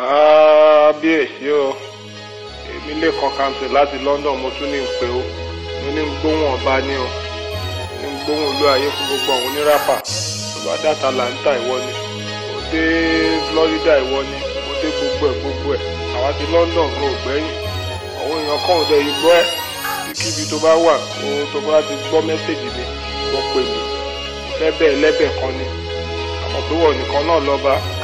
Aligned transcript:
kábíyèsí 0.00 1.48
o. 1.52 1.76
Èmi 2.72 2.92
lè 3.00 3.08
kàn 3.20 3.32
kàǹtì 3.38 3.66
láti 3.76 3.96
London 4.06 4.36
mo 4.42 4.48
tún 4.58 4.72
ní 4.72 4.78
ń 4.80 4.88
pè 5.00 5.06
ó. 5.18 5.20
Mo 5.82 5.88
ní 5.94 6.02
ń 6.06 6.10
gbóhùn 6.20 6.44
ọba 6.54 6.74
ní 6.88 6.94
o. 7.04 7.08
Ní 8.00 8.06
ń 8.08 8.14
gbóhùn 8.24 8.46
olú 8.50 8.64
ayé 8.72 8.88
fún 8.96 9.06
gbogbo 9.08 9.30
àwọn 9.36 9.46
oníràpà. 9.48 9.94
Tó 10.52 10.58
bá 10.66 10.72
dàtà 10.82 11.08
Atlanta 11.08 11.50
ìwọ 11.60 11.76
ni. 11.86 11.92
Mo 12.52 12.58
dé 12.72 12.82
Florida 13.48 13.92
ìwọ 14.04 14.18
ni. 14.30 14.36
Mo 14.66 14.72
dé 14.80 14.88
gbogbo 14.96 15.24
ẹ̀ 15.30 15.36
gbogbo 15.40 15.68
ẹ̀. 15.76 15.82
Àwa 16.16 16.30
ti 16.38 16.44
London 16.54 16.88
ò 17.04 17.08
gbẹ́yìn. 17.22 17.48
Àwọn 18.20 18.36
èèyàn 18.40 18.60
kan 18.66 18.76
ò 18.80 18.84
dẹ̀ 18.90 19.02
gbọ́ 19.20 19.34
ẹ̀. 19.40 19.46
Kíbi 20.20 20.42
tó 20.50 20.56
bá 20.64 20.72
wà 20.84 20.94
ohun 21.22 21.46
tó 21.52 21.58
bá 21.68 21.76
ti 21.86 21.94
gbọ́ 22.08 22.20
mẹ́sẹ̀gì 22.28 22.68
mi 22.76 22.84
wọ́n 23.32 23.44
pè 23.52 23.60
mí. 23.70 23.80
Fẹ́ 24.58 24.70
bẹ́ẹ̀ 24.78 25.00
lẹ́bẹ̀ 25.02 25.30
kan 25.40 25.52
ni. 25.58 25.66
Àmọ́ 26.44 26.60
pé 26.68 26.74
wọ́n 26.82 26.94
nìkan 26.98 27.22
náà 27.28 27.40
lọ́ba 27.48 27.72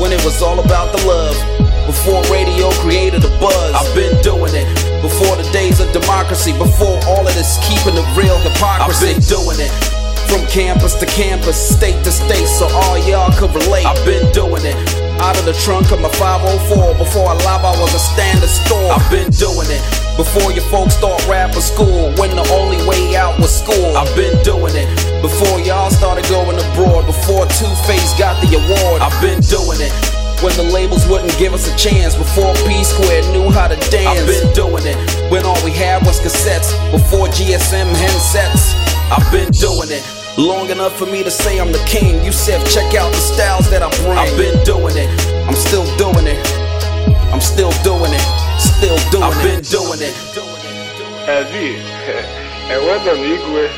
when 0.00 0.12
it 0.12 0.22
was 0.24 0.42
all 0.42 0.58
about 0.60 0.96
the 0.96 1.00
love. 1.06 1.36
Before 1.86 2.22
radio 2.32 2.70
created 2.80 3.24
a 3.24 3.32
buzz. 3.38 3.74
I've 3.74 3.94
been 3.94 4.16
doing 4.22 4.54
it. 4.54 4.66
Before 5.02 5.36
the 5.36 5.48
days 5.52 5.80
of 5.80 5.92
democracy. 5.92 6.52
Before 6.52 6.98
all 7.06 7.26
of 7.26 7.34
this 7.34 7.58
keeping 7.68 7.94
the 7.94 8.06
real 8.16 8.38
hypocrisy. 8.38 9.08
I've 9.08 9.14
been 9.14 9.22
doing 9.28 9.60
it. 9.60 9.72
From 10.28 10.46
campus 10.48 10.94
to 10.94 11.06
campus, 11.06 11.56
state 11.56 12.02
to 12.04 12.10
state, 12.10 12.46
so 12.46 12.66
all 12.66 12.98
y'all 13.06 13.30
could 13.38 13.54
relate. 13.54 13.84
I've 13.84 14.04
been 14.06 14.32
doing 14.32 14.62
it. 14.64 15.03
Out 15.22 15.38
of 15.38 15.44
the 15.44 15.54
trunk 15.54 15.92
of 15.92 16.00
my 16.00 16.10
504. 16.18 16.94
Before 16.98 17.28
I 17.30 17.34
live, 17.46 17.62
I 17.62 17.74
was 17.80 17.94
a 17.94 18.02
standard 18.02 18.50
store. 18.50 18.90
I've 18.92 19.10
been 19.10 19.30
doing 19.30 19.70
it. 19.70 19.82
Before 20.16 20.50
your 20.52 20.64
folks 20.70 20.94
start 20.94 21.18
rapping 21.26 21.62
school, 21.62 22.14
when 22.18 22.30
the 22.34 22.46
only 22.54 22.78
way 22.86 23.16
out 23.16 23.38
was 23.38 23.50
school. 23.50 23.96
I've 23.96 24.10
been 24.14 24.34
doing 24.42 24.74
it. 24.74 24.88
Before 25.22 25.58
y'all 25.60 25.90
started 25.90 26.26
going 26.28 26.58
abroad, 26.58 27.06
before 27.06 27.46
Two 27.58 27.70
Face 27.86 28.12
got 28.18 28.38
the 28.42 28.58
award. 28.58 29.02
I've 29.02 29.14
been 29.22 29.40
doing 29.46 29.80
it. 29.82 29.94
When 30.42 30.54
the 30.56 30.66
labels 30.66 31.06
wouldn't 31.08 31.36
give 31.38 31.54
us 31.54 31.72
a 31.72 31.74
chance, 31.76 32.14
before 32.14 32.52
P 32.66 32.84
Square 32.84 33.22
knew 33.32 33.50
how 33.50 33.68
to 33.68 33.76
dance. 33.90 34.20
I've 34.20 34.26
been 34.26 34.52
doing 34.52 34.84
it. 34.86 34.98
When 35.30 35.44
all 35.46 35.58
we 35.64 35.70
had 35.70 36.04
was 36.04 36.20
cassettes, 36.20 36.74
before 36.90 37.28
GSM 37.28 37.88
handsets. 37.94 38.74
I've 39.10 39.30
been 39.32 39.50
doing 39.50 39.90
it. 39.90 40.23
Long 40.36 40.68
enough 40.68 40.98
for 40.98 41.06
me 41.06 41.22
to 41.22 41.30
say 41.30 41.60
I'm 41.60 41.70
the 41.70 41.78
king. 41.86 42.24
You 42.24 42.32
said 42.32 42.58
check 42.66 42.90
out 42.98 43.12
the 43.14 43.22
styles 43.22 43.70
that 43.70 43.86
I 43.86 43.90
bring. 44.02 44.18
I've 44.18 44.34
been 44.34 44.58
doing 44.66 44.98
it. 44.98 45.06
I'm 45.46 45.54
still 45.54 45.86
doing 45.94 46.26
it. 46.26 46.42
I'm 47.30 47.38
still 47.38 47.70
doing 47.86 48.10
it. 48.10 48.26
Still 48.58 48.98
doing 49.14 49.22
I've 49.22 49.38
it. 49.46 49.62
I've 49.62 49.62
been 49.62 49.62
doing 49.70 50.02
it. 50.02 50.14
Aziz, 51.30 51.78
and 52.66 52.82
welcome 52.82 53.22
Igwe. 53.22 53.70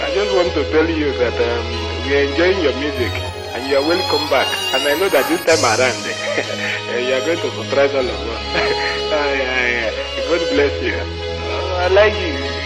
I 0.00 0.08
just 0.16 0.32
want 0.32 0.48
to 0.56 0.64
tell 0.72 0.88
you 0.88 1.12
that 1.20 1.36
um, 1.36 1.64
we 2.08 2.16
are 2.16 2.24
enjoying 2.24 2.56
your 2.64 2.72
music 2.80 3.12
and 3.52 3.68
you 3.68 3.76
are 3.76 3.84
welcome 3.84 4.24
back. 4.32 4.48
And 4.72 4.80
I 4.88 4.96
know 4.96 5.12
that 5.12 5.28
this 5.28 5.44
time 5.44 5.60
around 5.60 5.92
you 7.04 7.12
are 7.12 7.20
going 7.28 7.36
to 7.36 7.50
surprise 7.52 7.92
all 7.92 8.08
of 8.08 8.16
us. 8.16 8.42
yeah, 9.12 9.92
yeah. 9.92 10.24
God 10.24 10.40
bless 10.56 10.72
you. 10.80 10.96
I 10.96 11.88
like 11.92 12.16
you. 12.16 12.57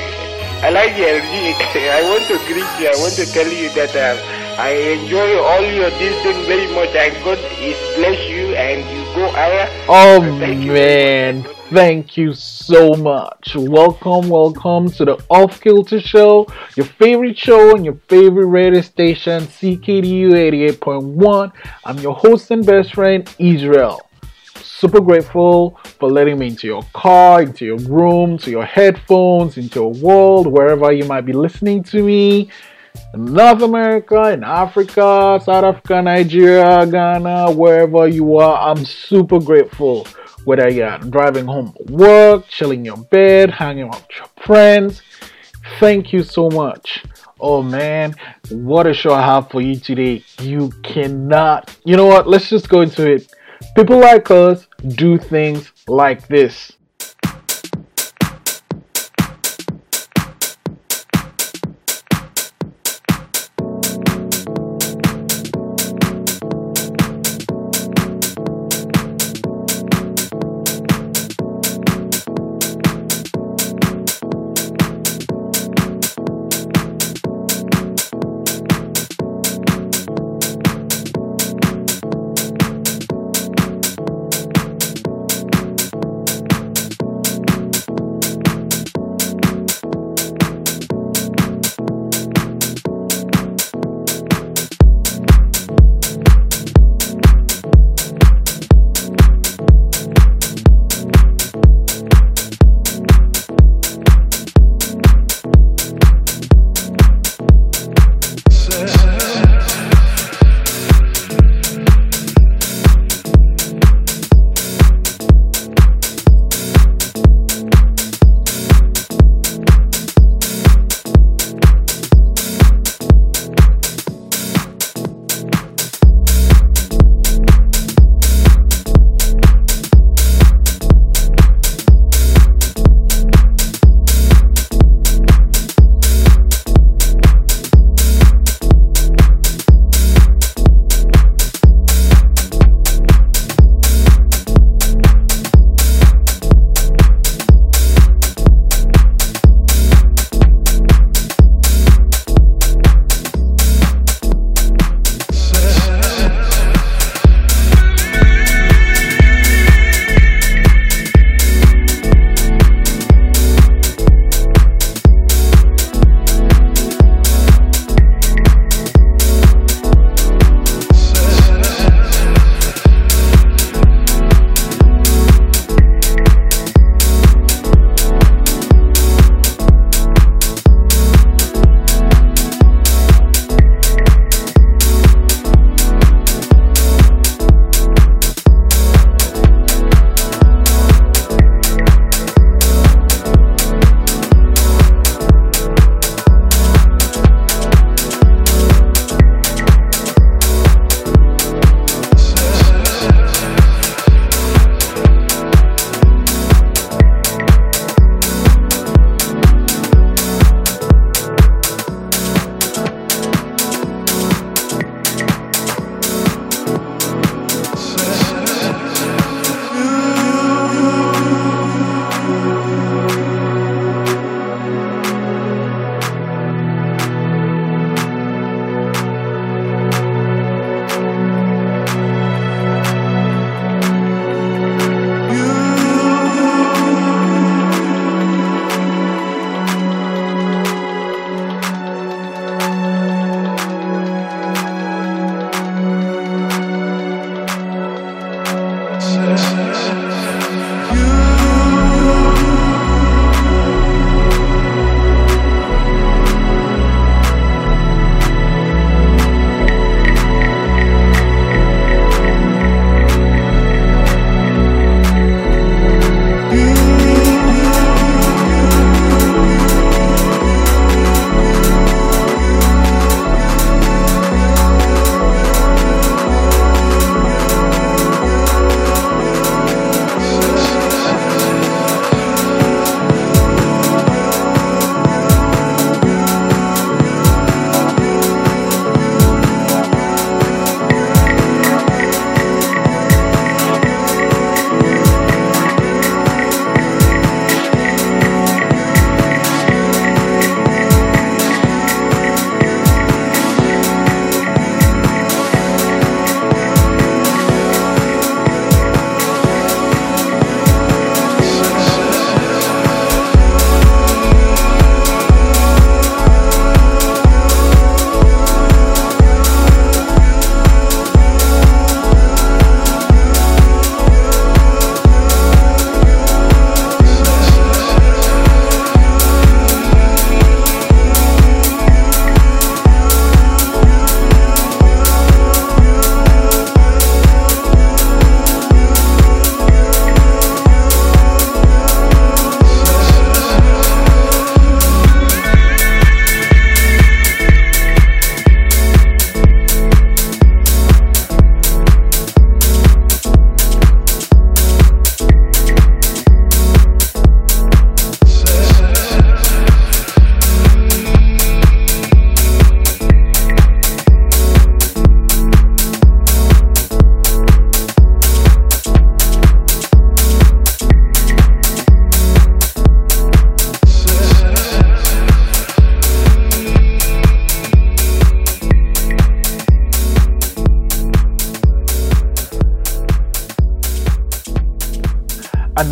I 0.63 0.71
like 0.71 0.97
your 0.97 1.09
I 1.19 2.03
want 2.09 2.23
to 2.29 2.39
greet 2.47 2.71
you. 2.79 2.87
I 2.87 2.95
want 3.03 3.15
to 3.15 3.27
tell 3.27 3.49
you 3.49 3.69
that 3.71 3.97
uh, 3.97 4.61
I 4.63 4.71
enjoy 4.95 5.37
all 5.43 5.61
your 5.61 5.91
this 5.91 6.23
thing 6.23 6.47
very 6.47 6.73
much. 6.73 6.95
And 6.95 7.13
God 7.25 7.39
is 7.59 7.77
bless 7.97 8.31
you 8.31 8.55
and 8.55 8.79
you 8.89 9.03
go 9.13 9.29
higher. 9.33 9.67
Oh 9.89 10.21
Thank 10.39 10.65
man, 10.67 11.43
much. 11.43 11.57
thank 11.73 12.17
you 12.17 12.33
so 12.33 12.95
much. 12.95 13.57
Welcome, 13.57 14.29
welcome 14.29 14.89
to 14.93 15.05
the 15.05 15.25
Off 15.29 15.61
Kilter 15.61 15.99
Show, 15.99 16.47
your 16.77 16.87
favorite 16.87 17.37
show 17.37 17.75
on 17.75 17.85
your 17.85 17.97
favorite 18.07 18.47
radio 18.47 18.83
station, 18.83 19.43
CKDU 19.43 20.31
88.1. 20.79 21.53
I'm 21.85 21.99
your 21.99 22.15
host 22.15 22.53
and 22.53 22.65
best 22.65 22.95
friend, 22.95 23.29
Israel. 23.41 24.01
Super 24.83 25.01
grateful 25.01 25.79
for 26.01 26.11
letting 26.11 26.41
me 26.41 26.49
into 26.49 26.67
your 26.67 26.83
car, 26.93 27.43
into 27.43 27.65
your 27.65 27.79
room, 27.79 28.37
to 28.39 28.51
your 28.51 28.65
headphones, 28.65 29.57
into 29.57 29.79
your 29.79 29.93
world, 29.93 30.49
wherever 30.49 30.91
you 30.91 31.05
might 31.05 31.21
be 31.21 31.33
listening 31.33 31.85
to 31.85 32.03
me. 32.03 32.51
In 33.15 33.27
North 33.27 33.63
America, 33.63 34.33
in 34.33 34.43
Africa, 34.43 35.39
South 35.41 35.49
Africa, 35.49 36.03
Nigeria, 36.03 36.85
Ghana, 36.85 37.53
wherever 37.53 38.09
you 38.09 38.39
are, 38.39 38.71
I'm 38.71 38.85
super 38.85 39.39
grateful. 39.39 40.05
Whether 40.47 40.69
you're 40.69 40.99
driving 40.99 41.47
home 41.47 41.73
from 41.75 41.95
work, 41.95 42.49
chilling 42.49 42.81
in 42.81 42.87
your 42.87 42.97
bed, 42.97 43.51
hanging 43.51 43.85
out 43.85 44.05
with 44.09 44.17
your 44.17 44.45
friends, 44.45 45.01
thank 45.79 46.13
you 46.13 46.25
so 46.25 46.51
much. 46.51 47.05
Oh 47.39 47.63
man, 47.63 48.17
what 48.51 48.89
a 48.89 48.95
show 48.95 49.15
I 49.15 49.25
have 49.25 49.49
for 49.49 49.61
you 49.61 49.77
today. 49.77 50.25
You 50.41 50.73
cannot, 50.83 51.73
you 51.85 51.97
know 51.97 52.07
what? 52.07 52.27
Let's 52.27 52.51
just 52.51 52.69
go 52.69 52.81
into 52.81 53.09
it. 53.09 53.33
People 53.77 53.99
like 53.99 54.31
us 54.31 54.67
do 54.89 55.19
things 55.19 55.73
like 55.87 56.27
this. 56.29 56.73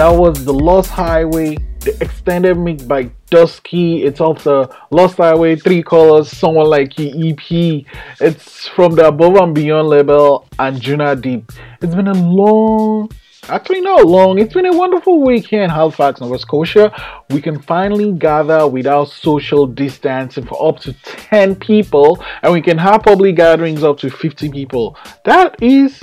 That 0.01 0.17
was 0.17 0.47
the 0.47 0.55
Lost 0.55 0.89
Highway, 0.89 1.59
the 1.81 1.95
extended 2.01 2.57
mix 2.57 2.83
by 2.83 3.11
Dusky. 3.29 4.03
It's 4.03 4.19
off 4.19 4.45
the 4.45 4.75
Lost 4.91 5.19
Highway, 5.19 5.57
Three 5.57 5.83
Colors, 5.83 6.31
Someone 6.31 6.69
Like 6.69 6.99
You 6.99 7.35
EP. 7.35 7.85
It's 8.19 8.67
from 8.67 8.95
the 8.95 9.09
Above 9.09 9.37
and 9.37 9.55
Beyond 9.55 9.89
label 9.89 10.49
Anjunadeep. 10.59 11.55
It's 11.83 11.95
been 11.95 12.09
a 12.09 12.15
long 12.15 13.11
actually 13.51 13.83
not 13.83 14.07
long. 14.07 14.39
It's 14.39 14.55
been 14.55 14.65
a 14.65 14.75
wonderful 14.75 15.21
week 15.21 15.49
here 15.49 15.63
in 15.63 15.69
Halifax, 15.69 16.23
Nova 16.23 16.39
Scotia. 16.39 16.91
We 17.29 17.43
can 17.43 17.61
finally 17.61 18.13
gather 18.13 18.67
without 18.67 19.09
social 19.09 19.67
distancing 19.67 20.47
for 20.47 20.67
up 20.67 20.81
to 20.81 20.95
10 20.95 21.57
people, 21.57 22.25
and 22.43 22.55
we 22.55 22.63
can 22.63 22.79
have 22.79 23.03
public 23.03 23.37
gatherings 23.37 23.85
up 23.85 23.99
to 23.99 24.09
50 24.09 24.49
people. 24.49 24.97
That 25.27 25.63
is 25.63 26.03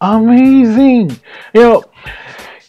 amazing. 0.00 1.10
You 1.54 1.60
know, 1.60 1.84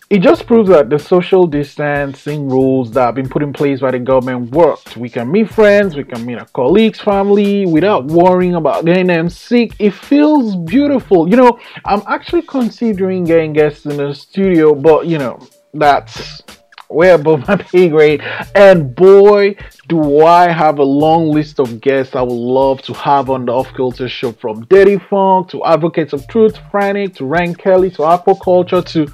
it 0.09 0.19
just 0.19 0.47
proves 0.47 0.69
that 0.69 0.89
the 0.89 0.97
social 0.97 1.45
distancing 1.45 2.47
rules 2.47 2.91
that 2.91 3.07
have 3.07 3.15
been 3.15 3.27
put 3.27 3.43
in 3.43 3.51
place 3.51 3.81
by 3.81 3.91
the 3.91 3.99
government 3.99 4.51
worked. 4.51 4.95
We 4.95 5.09
can 5.09 5.29
meet 5.29 5.49
friends, 5.49 5.97
we 5.97 6.05
can 6.05 6.25
meet 6.25 6.37
our 6.37 6.45
colleagues, 6.45 7.01
family 7.01 7.65
without 7.65 8.05
worrying 8.05 8.55
about 8.55 8.85
getting 8.85 9.07
them 9.07 9.29
sick. 9.29 9.73
It 9.79 9.93
feels 9.93 10.55
beautiful. 10.55 11.29
You 11.29 11.35
know, 11.35 11.59
I'm 11.83 12.03
actually 12.07 12.43
considering 12.43 13.25
getting 13.25 13.51
guests 13.51 13.85
in 13.85 13.97
the 13.97 14.13
studio, 14.13 14.73
but 14.73 15.07
you 15.07 15.17
know, 15.17 15.45
that's 15.73 16.41
way 16.89 17.09
above 17.09 17.45
my 17.49 17.57
pay 17.57 17.89
grade. 17.89 18.21
And 18.55 18.95
boy, 18.95 19.57
do 19.89 20.23
I 20.25 20.49
have 20.49 20.79
a 20.79 20.83
long 20.83 21.31
list 21.31 21.59
of 21.59 21.81
guests 21.81 22.15
I 22.15 22.21
would 22.21 22.31
love 22.31 22.81
to 22.83 22.93
have 22.93 23.29
on 23.29 23.45
the 23.45 23.51
Off 23.51 23.73
Kilter 23.75 24.07
show 24.07 24.31
from 24.31 24.63
Dirty 24.65 24.97
Phunk 24.97 25.49
to 25.49 25.65
Advocates 25.65 26.13
of 26.13 26.25
Truth, 26.29 26.57
Frantic 26.71 27.15
to 27.15 27.25
Rank 27.25 27.57
Kelly 27.57 27.89
to 27.91 28.03
Aquakulture 28.03 28.85
to 28.85 29.13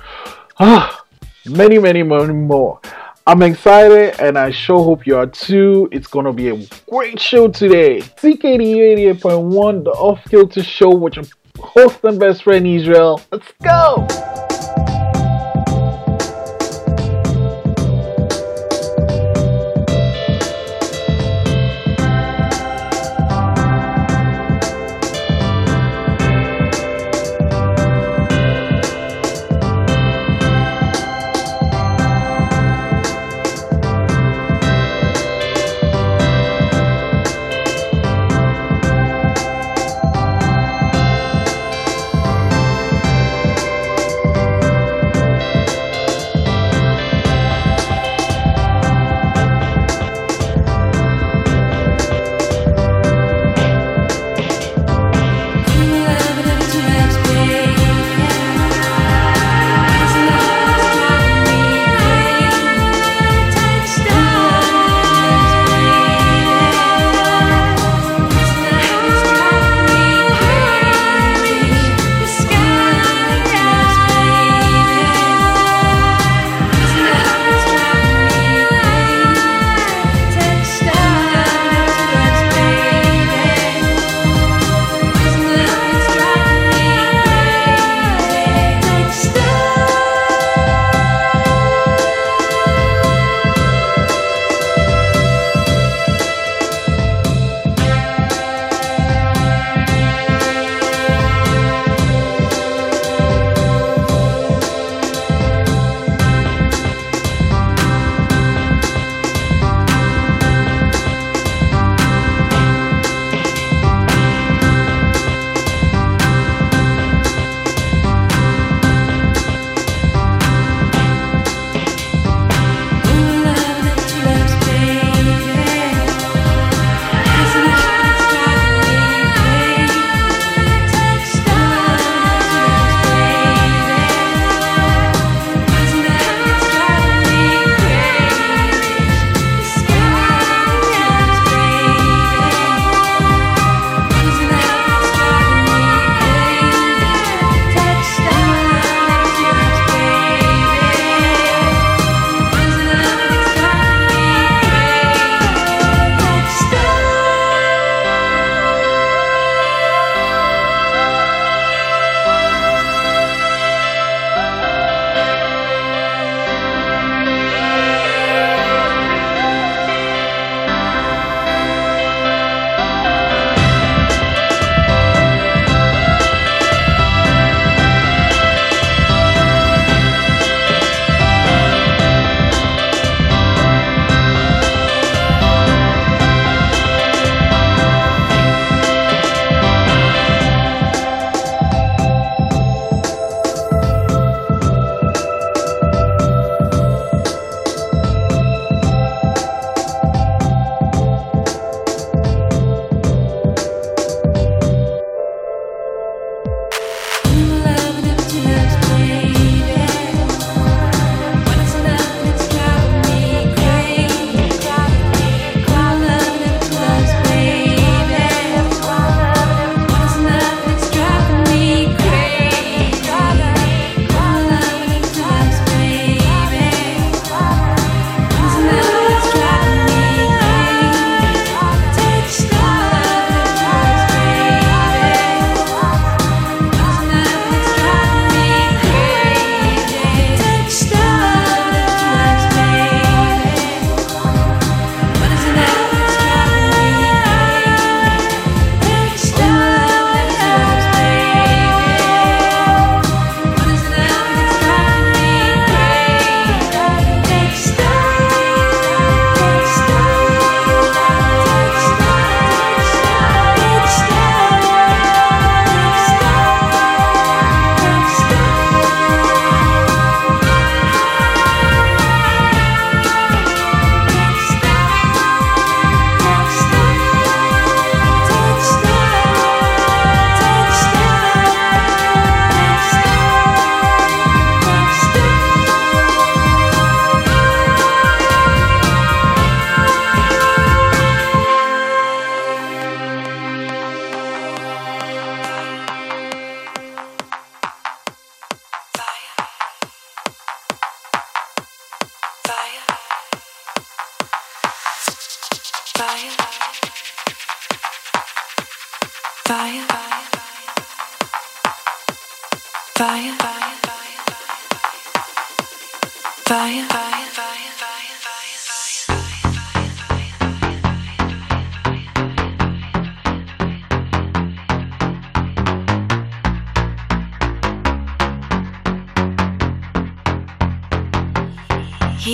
Ah, 0.60 1.04
many, 1.48 1.80
many, 1.80 2.04
many 2.04 2.34
more. 2.34 2.80
I'm 3.26 3.42
excited 3.42 4.20
and 4.20 4.38
I 4.38 4.52
sure 4.52 4.84
hope 4.84 5.08
you 5.08 5.18
are 5.18 5.26
too. 5.26 5.90
It's 5.92 6.06
gonna 6.06 6.32
be 6.32 6.50
a 6.50 6.68
great 6.88 7.20
show 7.20 7.48
today. 7.48 8.02
CKDU 8.02 9.16
88.1, 9.18 9.84
the 9.86 9.92
off 9.92 10.24
kilter 10.30 10.62
show 10.62 10.94
with 10.94 11.16
your 11.16 11.26
host 11.58 12.04
and 12.04 12.20
best 12.20 12.44
friend 12.44 12.68
Israel. 12.68 13.20
Let's 13.32 13.52
go! 13.64 14.08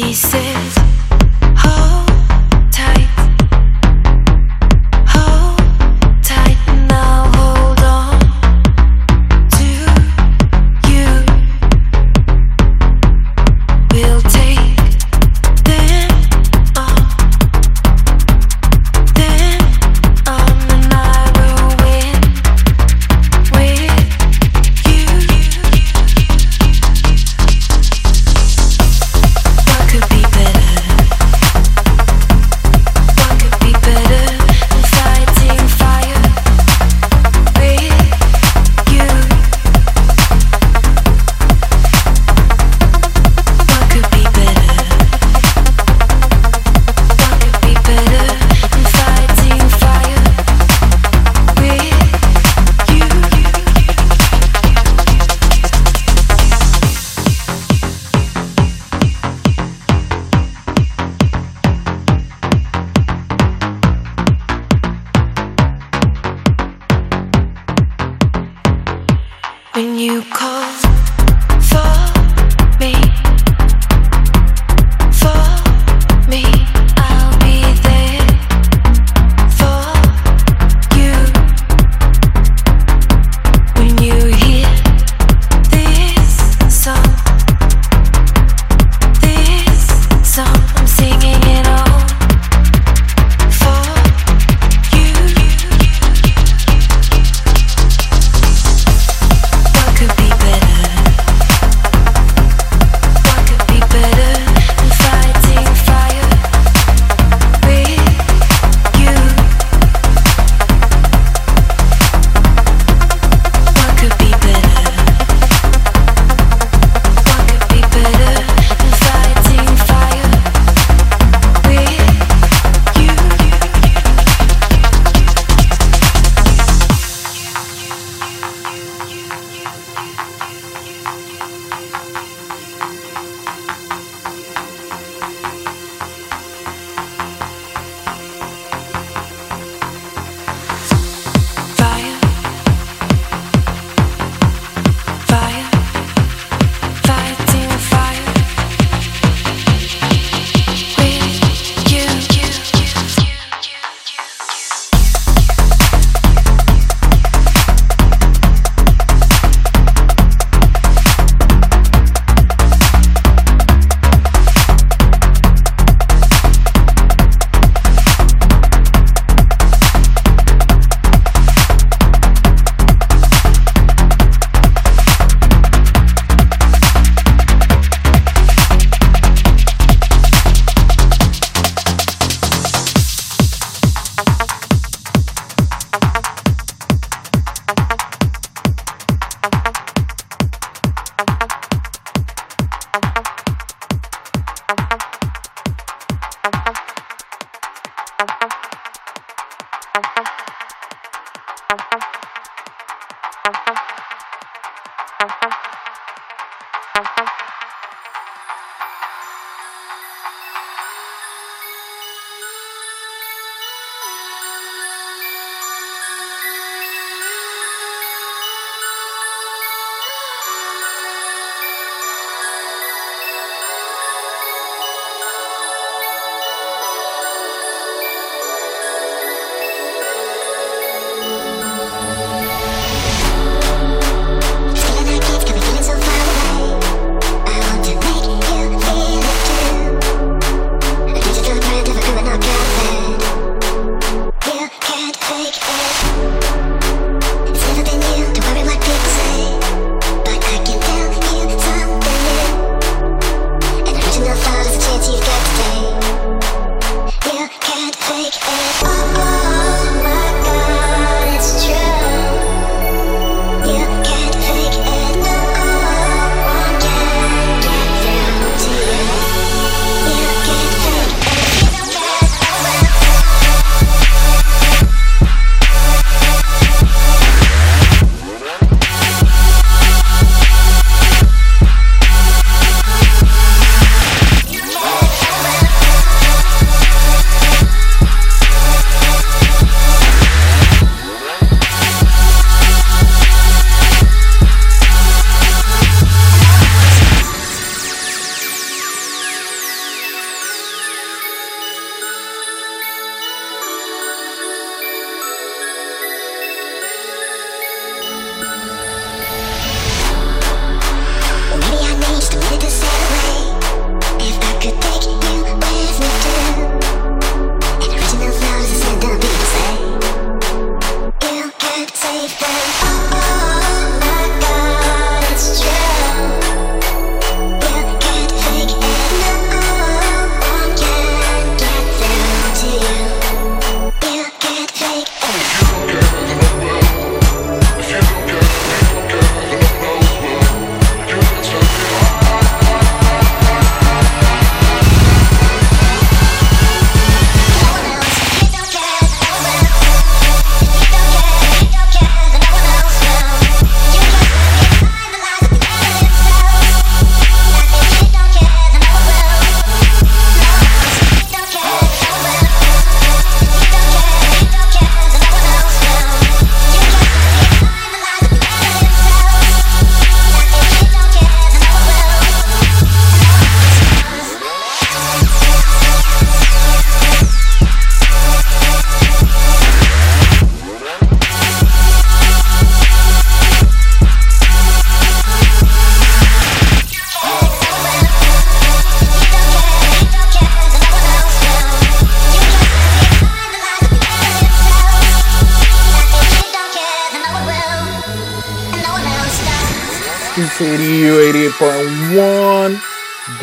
pieces. 0.01 0.98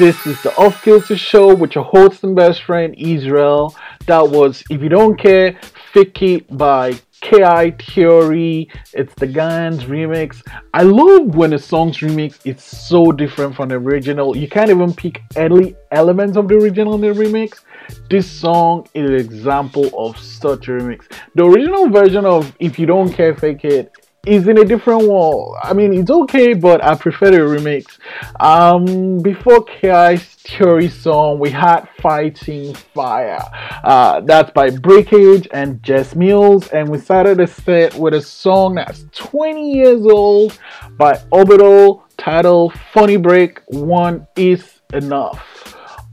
This 0.07 0.25
is 0.25 0.41
the 0.45 0.57
Off 0.57 0.85
Kilter 0.85 1.17
Show 1.17 1.53
with 1.53 1.75
your 1.75 1.83
host 1.83 2.23
and 2.23 2.37
best 2.37 2.63
friend 2.63 2.95
Israel. 2.97 3.75
That 4.07 4.31
was 4.31 4.63
If 4.71 4.81
You 4.81 4.89
Don't 4.89 5.17
Care, 5.17 5.59
It 5.97 6.57
by 6.57 6.93
KI 7.23 7.73
Theory. 7.73 8.71
It's 8.93 9.13
the 9.17 9.27
GANZ 9.27 9.81
remix. 9.87 10.47
I 10.73 10.85
love 10.85 11.35
when 11.35 11.55
a 11.55 11.59
song's 11.59 11.99
remix 11.99 12.39
is 12.45 12.63
so 12.63 13.11
different 13.11 13.57
from 13.57 13.71
the 13.71 13.75
original. 13.75 14.37
You 14.37 14.49
can't 14.49 14.71
even 14.71 14.95
pick 14.95 15.23
any 15.35 15.75
elements 15.91 16.37
of 16.37 16.47
the 16.47 16.55
original 16.55 16.95
in 16.95 17.01
the 17.01 17.09
remix. 17.09 17.63
This 18.09 18.31
song 18.31 18.87
is 18.95 19.11
an 19.11 19.17
example 19.17 19.91
of 19.99 20.17
such 20.19 20.69
a 20.69 20.71
remix. 20.71 21.07
The 21.35 21.45
original 21.45 21.89
version 21.89 22.25
of 22.25 22.55
If 22.61 22.79
You 22.79 22.87
Don't 22.87 23.13
Care, 23.13 23.35
Fake 23.35 23.65
It 23.65 23.91
is 24.27 24.49
in 24.49 24.59
a 24.59 24.65
different 24.65 25.09
world. 25.09 25.57
I 25.63 25.73
mean, 25.73 25.95
it's 25.95 26.11
okay, 26.11 26.53
but 26.53 26.85
I 26.85 26.95
prefer 26.95 27.31
the 27.31 27.39
remix. 27.39 27.99
Um, 28.41 29.21
before 29.21 29.65
KI's 29.65 30.25
Theory 30.47 30.89
song, 30.89 31.39
we 31.41 31.51
had 31.51 31.89
Fighting 32.01 32.75
Fire. 32.75 33.43
Uh, 33.83 34.21
that's 34.21 34.51
by 34.53 34.71
Breakage 34.71 35.49
and 35.53 35.83
Jess 35.83 36.15
Mills, 36.15 36.69
and 36.69 36.89
we 36.89 36.99
started 36.99 37.39
the 37.39 37.47
set 37.47 37.95
with 37.95 38.15
a 38.15 38.23
song 38.23 38.77
that's 38.77 39.05
20 39.13 39.73
years 39.73 40.07
old 40.07 40.59
by 40.97 41.21
Orbital 41.31 42.05
titled 42.17 42.75
Funny 42.93 43.17
Break 43.17 43.61
One 43.67 44.27
Is 44.37 44.81
Enough. 44.93 45.66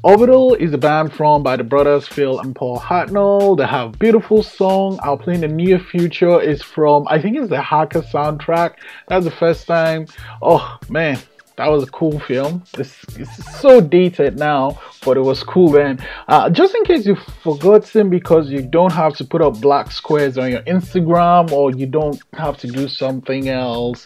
Orbital 0.05 0.53
is 0.55 0.73
a 0.73 0.77
band 0.77 1.13
formed 1.13 1.45
by 1.45 1.55
the 1.55 1.63
brothers 1.63 2.05
Phil 2.09 2.37
and 2.41 2.53
Paul 2.53 2.77
Hartnoll. 2.77 3.57
They 3.57 3.65
have 3.65 3.97
beautiful 3.97 4.43
song. 4.43 4.99
I'll 5.01 5.17
play 5.17 5.35
in 5.35 5.39
the 5.39 5.47
near 5.47 5.79
future 5.79 6.41
is 6.41 6.61
from 6.61 7.07
I 7.09 7.21
think 7.21 7.37
it's 7.37 7.47
the 7.47 7.61
Hacker 7.61 8.01
soundtrack. 8.01 8.73
That's 9.07 9.23
the 9.23 9.31
first 9.31 9.65
time. 9.65 10.07
Oh 10.41 10.77
man, 10.89 11.19
that 11.55 11.67
was 11.67 11.83
a 11.83 11.87
cool 11.87 12.19
film. 12.19 12.63
It's, 12.77 13.01
it's 13.15 13.61
so 13.61 13.79
dated 13.79 14.37
now, 14.37 14.77
but 15.05 15.15
it 15.15 15.21
was 15.21 15.41
cool 15.41 15.71
then. 15.71 16.05
Uh, 16.27 16.49
just 16.49 16.75
in 16.75 16.83
case 16.83 17.05
you've 17.05 17.23
forgotten, 17.41 18.09
because 18.09 18.49
you 18.49 18.61
don't 18.61 18.91
have 18.91 19.15
to 19.15 19.23
put 19.23 19.41
up 19.41 19.61
black 19.61 19.89
squares 19.89 20.37
on 20.37 20.51
your 20.51 20.63
Instagram 20.63 21.49
or 21.53 21.71
you 21.71 21.85
don't 21.85 22.21
have 22.33 22.57
to 22.57 22.67
do 22.67 22.89
something 22.89 23.47
else 23.47 24.03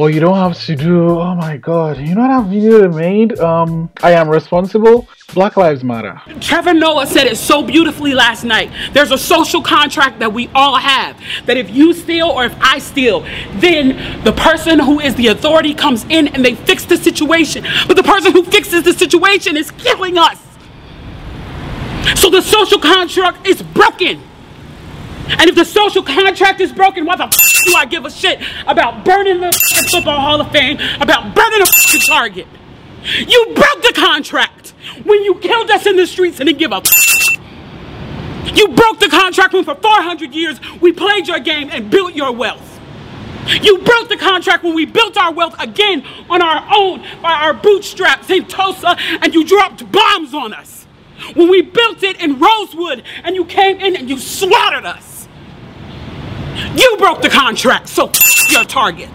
or 0.00 0.08
you 0.08 0.18
don't 0.18 0.36
have 0.36 0.58
to 0.58 0.74
do 0.74 1.20
oh 1.20 1.34
my 1.34 1.58
god 1.58 1.98
you 1.98 2.14
know 2.14 2.26
that 2.26 2.48
video 2.48 2.80
they 2.80 2.88
made 2.88 3.38
um 3.38 3.90
i 4.02 4.12
am 4.12 4.30
responsible 4.30 5.06
black 5.34 5.58
lives 5.58 5.84
matter 5.84 6.18
Trevor 6.40 6.72
Noah 6.72 7.06
said 7.06 7.26
it 7.26 7.36
so 7.36 7.62
beautifully 7.62 8.14
last 8.14 8.42
night. 8.42 8.70
There's 8.92 9.12
a 9.12 9.18
social 9.18 9.62
contract 9.62 10.18
that 10.18 10.32
we 10.32 10.48
all 10.54 10.76
have 10.76 11.20
that 11.46 11.56
if 11.56 11.70
you 11.70 11.92
steal 11.92 12.28
or 12.28 12.46
if 12.46 12.54
I 12.60 12.78
steal, 12.78 13.20
then 13.60 14.24
the 14.24 14.32
person 14.32 14.78
who 14.78 14.98
is 14.98 15.14
the 15.14 15.28
authority 15.28 15.74
comes 15.74 16.04
in 16.04 16.28
and 16.28 16.44
they 16.44 16.54
fix 16.54 16.84
the 16.84 16.96
situation. 16.96 17.64
But 17.86 17.96
the 17.96 18.02
person 18.02 18.32
who 18.32 18.42
fixes 18.42 18.82
the 18.82 18.92
situation 18.92 19.56
is 19.56 19.70
killing 19.70 20.18
us. 20.18 20.40
So 22.16 22.30
the 22.30 22.42
social 22.42 22.80
contract 22.80 23.46
is 23.46 23.62
broken. 23.62 24.20
And 25.38 25.48
if 25.48 25.54
the 25.54 25.64
social 25.64 26.02
contract 26.02 26.60
is 26.60 26.72
broken, 26.72 27.04
why 27.06 27.16
the 27.16 27.24
f- 27.24 27.64
do 27.66 27.74
I 27.76 27.84
give 27.86 28.04
a 28.04 28.10
shit 28.10 28.40
about 28.66 29.04
burning 29.04 29.40
the 29.40 29.52
Football 29.90 30.20
Hall 30.20 30.40
of 30.40 30.50
Fame, 30.52 30.78
about 31.00 31.34
burning 31.34 31.60
the 31.60 32.04
Target? 32.06 32.46
You 33.16 33.44
broke 33.54 33.82
the 33.82 33.92
contract 33.94 34.74
when 35.04 35.22
you 35.24 35.36
killed 35.36 35.70
us 35.70 35.86
in 35.86 35.96
the 35.96 36.06
streets 36.06 36.40
and 36.40 36.46
didn't 36.46 36.58
give 36.58 36.72
a 36.72 36.76
f- 36.76 38.56
You 38.56 38.68
broke 38.68 38.98
the 39.00 39.08
contract 39.08 39.52
when 39.54 39.64
for 39.64 39.74
400 39.74 40.34
years 40.34 40.60
we 40.80 40.92
played 40.92 41.28
your 41.28 41.38
game 41.40 41.70
and 41.72 41.90
built 41.90 42.14
your 42.14 42.32
wealth. 42.32 42.66
You 43.62 43.78
broke 43.78 44.08
the 44.08 44.16
contract 44.18 44.64
when 44.64 44.74
we 44.74 44.84
built 44.84 45.16
our 45.16 45.32
wealth 45.32 45.54
again 45.58 46.04
on 46.28 46.42
our 46.42 46.62
own 46.76 47.02
by 47.22 47.32
our 47.32 47.54
bootstraps 47.54 48.28
in 48.30 48.46
Tulsa 48.46 48.96
and 49.22 49.32
you 49.34 49.44
dropped 49.44 49.90
bombs 49.90 50.34
on 50.34 50.52
us. 50.52 50.86
When 51.34 51.48
we 51.48 51.62
built 51.62 52.02
it 52.02 52.20
in 52.20 52.38
Rosewood 52.38 53.02
and 53.24 53.34
you 53.34 53.44
came 53.44 53.80
in 53.80 53.96
and 53.96 54.08
you 54.10 54.18
slaughtered 54.18 54.84
us. 54.84 55.09
You 56.76 56.96
broke 56.98 57.22
the 57.22 57.30
contract, 57.30 57.88
so 57.88 58.12
your 58.50 58.64
target, 58.64 59.10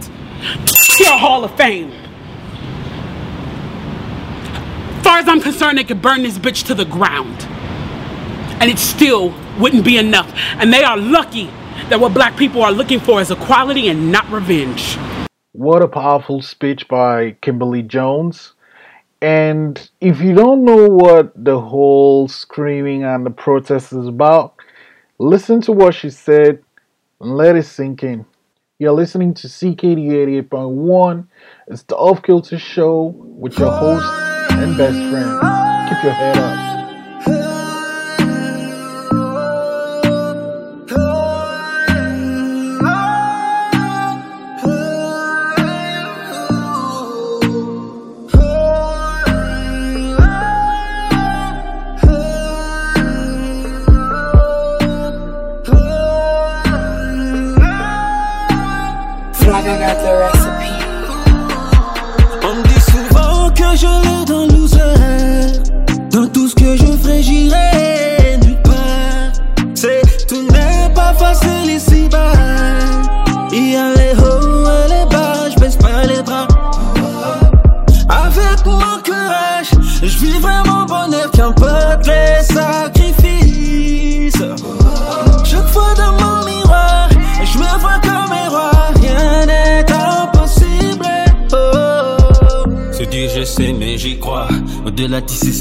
your 0.99 1.17
Hall 1.17 1.43
of 1.45 1.55
Fame. 1.57 1.93
Far 5.03 5.19
as 5.19 5.27
I'm 5.29 5.41
concerned, 5.41 5.77
they 5.77 5.83
could 5.85 6.01
burn 6.01 6.23
this 6.23 6.37
bitch 6.39 6.65
to 6.67 6.75
the 6.75 6.85
ground, 6.85 7.47
and 8.61 8.71
it 8.71 8.79
still 8.79 9.33
wouldn't 9.59 9.85
be 9.85 9.97
enough. 9.97 10.31
And 10.57 10.73
they 10.73 10.83
are 10.83 10.97
lucky 10.97 11.45
that 11.89 11.99
what 11.99 12.13
black 12.13 12.37
people 12.37 12.63
are 12.63 12.71
looking 12.71 12.99
for 12.99 13.21
is 13.21 13.31
equality 13.31 13.89
and 13.89 14.11
not 14.11 14.29
revenge. 14.31 14.97
what 15.53 15.83
a 15.83 15.87
powerful 15.89 16.41
speech 16.41 16.87
by 16.87 17.31
kimberly 17.41 17.83
jones 17.83 18.53
and 19.21 19.89
if 20.01 20.21
you 20.21 20.33
don't 20.35 20.65
know 20.65 20.87
what 20.89 21.33
the 21.35 21.59
whole 21.59 22.27
screaming 22.27 23.03
and 23.03 23.25
the 23.25 23.31
protest 23.31 23.93
is 23.93 24.07
about 24.07 24.55
listen 25.19 25.61
to 25.61 25.71
what 25.73 25.95
she 25.95 26.09
said 26.09 26.59
and 27.25 27.35
let 27.35 27.55
it 27.55 27.63
sink 27.63 28.03
in 28.03 28.25
you're 28.77 28.91
listening 28.91 29.33
to 29.35 29.47
CKD 29.47 30.09
88.1. 30.49 31.27
It's 31.67 31.83
the 31.83 31.95
Off 31.95 32.21
Kilter 32.23 32.59
Show 32.59 33.13
with 33.15 33.57
your 33.57 33.71
host 33.71 34.05
and 34.51 34.77
best 34.77 34.97
friend. 35.09 35.89
Keep 35.89 36.03
your 36.03 36.11
head 36.11 36.37
up. 36.37 36.74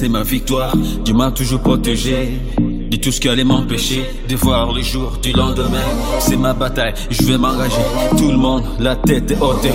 C'est 0.05 0.11
ma 0.11 0.23
victoire. 0.23 0.77
Dieu 1.03 1.15
m'a 1.15 1.31
toujours 1.31 1.61
protégé 1.61 2.39
De 2.59 2.97
tout 2.99 3.11
ce 3.11 3.19
qui 3.19 3.29
allait 3.31 3.43
m'empêcher 3.43 4.05
De 4.29 4.37
voir 4.37 4.71
le 4.71 4.83
jour 4.83 5.17
du 5.23 5.33
lendemain. 5.33 5.81
C'est 6.19 6.37
ma 6.37 6.53
bataille, 6.53 6.93
je 7.09 7.23
vais 7.23 7.39
m'engager. 7.39 7.81
Tout 8.19 8.31
le 8.31 8.37
monde, 8.37 8.65
la 8.81 8.97
tête 8.97 9.31
est 9.31 9.41
haute 9.41 9.67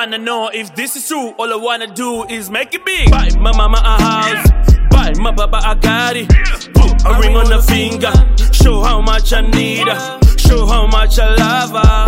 wanna 0.00 0.16
know 0.16 0.48
if 0.48 0.74
this 0.74 0.96
is 0.96 1.06
true, 1.06 1.34
all 1.38 1.52
I 1.52 1.56
wanna 1.56 1.86
do 1.86 2.24
is 2.24 2.48
make 2.48 2.72
it 2.72 2.82
big. 2.86 3.10
Buy 3.10 3.28
my 3.38 3.54
mama 3.54 3.82
a 3.84 4.02
house, 4.02 4.50
buy 4.88 5.12
my 5.20 5.30
baba 5.30 5.60
a 5.62 5.76
Gatti. 5.76 6.24
Put 6.72 7.04
a 7.04 7.20
ring 7.20 7.36
on 7.36 7.50
her 7.50 7.60
finger, 7.60 8.10
show 8.50 8.82
how 8.82 9.02
much 9.02 9.34
I 9.34 9.42
need 9.42 9.88
her, 9.88 10.20
show 10.38 10.64
how 10.64 10.86
much 10.86 11.18
I 11.18 11.34
love 11.34 11.72
her. 11.84 12.04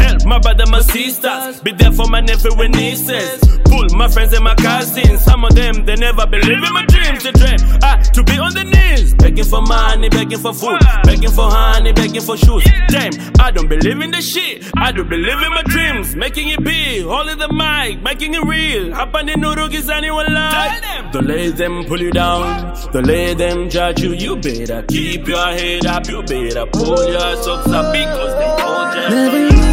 Help 0.00 0.24
my 0.24 0.38
brother, 0.38 0.66
my 0.70 0.82
sisters, 0.82 1.60
be 1.62 1.72
there 1.72 1.90
for 1.90 2.06
my 2.06 2.20
nephew 2.20 2.52
and 2.60 2.72
nieces. 2.76 3.61
Pull 3.72 3.88
my 3.96 4.06
friends 4.08 4.34
and 4.34 4.44
my 4.44 4.54
cousins. 4.56 5.24
Some 5.24 5.44
of 5.44 5.54
them, 5.54 5.86
they 5.86 5.96
never 5.96 6.26
believe 6.26 6.62
in 6.62 6.72
my 6.74 6.84
dreams. 6.84 7.22
They 7.24 7.32
dream 7.32 7.56
ah, 7.82 7.96
to 8.12 8.22
be 8.22 8.36
on 8.38 8.52
the 8.52 8.64
knees, 8.64 9.14
begging 9.14 9.44
for 9.44 9.62
money, 9.62 10.10
begging 10.10 10.38
for 10.38 10.52
food, 10.52 10.78
begging 11.04 11.30
for 11.30 11.48
honey, 11.50 11.92
begging 11.92 12.20
for 12.20 12.36
shoes. 12.36 12.64
Damn, 12.88 13.12
I 13.40 13.50
don't 13.50 13.68
believe 13.68 14.00
in 14.00 14.10
the 14.10 14.20
shit. 14.20 14.70
I 14.76 14.92
do 14.92 15.04
believe 15.04 15.40
in 15.40 15.50
my 15.54 15.62
dreams, 15.62 16.14
making 16.14 16.50
it 16.50 16.62
big, 16.62 17.04
holding 17.04 17.38
the 17.38 17.48
mic, 17.48 18.02
making 18.02 18.34
it 18.34 18.44
real. 18.44 18.94
Up 18.94 19.14
on 19.14 19.24
the 19.26 19.36
noodle, 19.36 19.72
is 19.72 19.88
anyone 19.88 20.32
like? 20.34 20.82
Don't 21.12 21.26
let 21.26 21.56
them 21.56 21.84
pull 21.86 22.00
you 22.00 22.10
down, 22.10 22.76
don't 22.92 23.06
let 23.06 23.38
them 23.38 23.70
judge 23.70 24.00
you. 24.02 24.12
You 24.12 24.36
better 24.36 24.82
keep 24.82 25.26
your 25.26 25.46
head 25.46 25.86
up, 25.86 26.06
you 26.08 26.22
better 26.22 26.66
pull 26.66 27.08
your 27.08 27.36
socks 27.42 27.68
up 27.68 27.92
because 27.92 28.34
they 28.38 28.62
hold 28.62 28.94
you. 28.94 29.08
Never 29.08 29.56
you. 29.56 29.71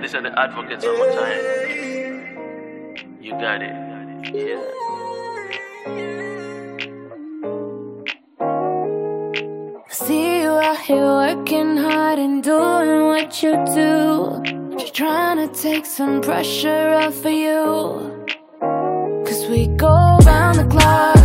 These 0.00 0.14
are 0.14 0.22
the 0.22 0.38
advocates 0.38 0.84
one 0.84 0.96
more 0.96 1.10
time. 1.12 1.40
You 3.20 3.32
got 3.32 3.62
it. 3.62 3.74
Yeah. 4.34 4.86
See 9.88 10.42
you 10.42 10.50
out 10.50 10.78
here 10.80 11.02
working 11.02 11.76
hard 11.76 12.18
and 12.18 12.42
doing 12.42 13.06
what 13.06 13.42
you 13.42 13.52
do. 13.74 14.42
Just 14.78 14.94
trying 14.94 15.38
to 15.38 15.48
take 15.60 15.86
some 15.86 16.20
pressure 16.20 16.92
off 17.02 17.24
of 17.24 17.32
you. 17.32 18.26
Cause 19.26 19.46
we 19.48 19.66
go 19.68 20.18
round 20.24 20.58
the 20.58 20.66
clock. 20.70 21.15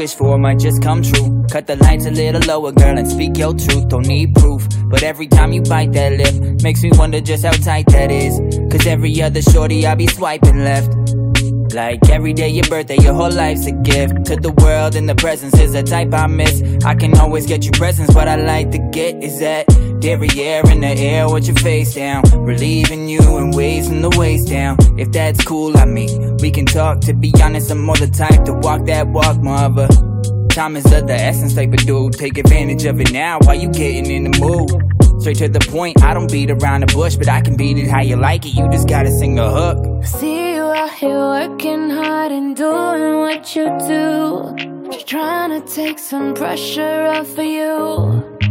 Wish 0.00 0.14
for, 0.14 0.38
might 0.38 0.58
just 0.58 0.82
come 0.82 1.02
true. 1.02 1.44
Cut 1.50 1.66
the 1.66 1.76
lights 1.76 2.06
a 2.06 2.10
little 2.10 2.40
lower, 2.48 2.72
girl, 2.72 2.96
and 2.96 3.06
speak 3.06 3.36
your 3.36 3.52
truth. 3.52 3.88
Don't 3.88 4.06
need 4.06 4.34
proof, 4.34 4.66
but 4.86 5.02
every 5.02 5.26
time 5.26 5.52
you 5.52 5.60
bite 5.60 5.92
that 5.92 6.12
lip, 6.12 6.62
makes 6.62 6.82
me 6.82 6.90
wonder 6.94 7.20
just 7.20 7.44
how 7.44 7.52
tight 7.52 7.86
that 7.88 8.10
is. 8.10 8.40
Cause 8.72 8.86
every 8.86 9.20
other 9.20 9.42
shorty 9.42 9.86
I 9.86 9.94
be 9.94 10.06
swiping 10.06 10.64
left. 10.64 10.99
Like 11.74 12.08
every 12.10 12.32
day 12.32 12.48
your 12.48 12.64
birthday, 12.64 12.96
your 12.96 13.14
whole 13.14 13.30
life's 13.30 13.66
a 13.66 13.72
gift 13.72 14.24
to 14.26 14.36
the 14.36 14.50
world, 14.50 14.96
and 14.96 15.08
the 15.08 15.14
presence 15.14 15.58
is 15.58 15.74
a 15.74 15.82
type 15.82 16.12
I 16.12 16.26
miss. 16.26 16.62
I 16.84 16.94
can 16.94 17.16
always 17.18 17.46
get 17.46 17.64
you 17.64 17.70
presents, 17.70 18.14
what 18.14 18.28
I 18.28 18.36
like 18.36 18.70
to 18.72 18.78
get 18.92 19.22
is 19.22 19.38
that 19.40 19.66
derriere 20.00 20.68
in 20.70 20.80
the 20.80 20.88
air 20.88 21.28
with 21.28 21.46
your 21.46 21.56
face 21.56 21.94
down, 21.94 22.22
relieving 22.44 23.08
you 23.08 23.20
and 23.36 23.54
raising 23.54 24.02
the 24.02 24.10
waist 24.10 24.48
down. 24.48 24.76
If 24.98 25.12
that's 25.12 25.44
cool, 25.44 25.76
I 25.78 25.84
mean, 25.84 26.38
we 26.38 26.50
can 26.50 26.66
talk. 26.66 27.00
To 27.02 27.14
be 27.14 27.32
honest, 27.42 27.70
I'm 27.70 27.78
more 27.78 27.96
the 27.96 28.08
type 28.08 28.44
to 28.46 28.52
walk 28.54 28.86
that 28.86 29.06
walk, 29.08 29.40
mother. 29.40 29.88
Time 30.48 30.76
is 30.76 30.92
of 30.92 31.06
the 31.06 31.14
essence, 31.14 31.54
type 31.54 31.72
of 31.72 31.86
dude. 31.86 32.14
Take 32.14 32.38
advantage 32.38 32.84
of 32.84 33.00
it 33.00 33.12
now 33.12 33.38
while 33.44 33.54
you 33.54 33.68
getting 33.70 34.10
in 34.10 34.30
the 34.30 34.40
mood. 34.40 34.99
Straight 35.20 35.36
to 35.36 35.48
the 35.50 35.60
point, 35.60 36.02
I 36.02 36.14
don't 36.14 36.32
beat 36.32 36.50
around 36.50 36.80
the 36.80 36.86
bush, 36.94 37.14
but 37.16 37.28
I 37.28 37.42
can 37.42 37.54
beat 37.54 37.76
it 37.76 37.88
how 37.88 38.00
you 38.00 38.16
like 38.16 38.46
it. 38.46 38.54
You 38.54 38.70
just 38.70 38.88
gotta 38.88 39.10
sing 39.10 39.38
a 39.38 39.50
hook. 39.50 40.04
See 40.06 40.54
you 40.54 40.62
out 40.62 40.94
here 40.94 41.10
working 41.10 41.90
hard 41.90 42.32
and 42.32 42.56
doing 42.56 43.18
what 43.18 43.54
you 43.54 43.66
do. 43.86 44.88
Just 44.90 45.06
trying 45.06 45.50
to 45.50 45.60
take 45.74 45.98
some 45.98 46.32
pressure 46.32 47.12
off 47.14 47.36
of 47.36 47.44
you. 47.44 48.49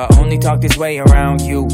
I 0.00 0.18
only 0.18 0.38
talk 0.38 0.62
this 0.62 0.78
way 0.78 0.98
around 0.98 1.42
you. 1.42 1.68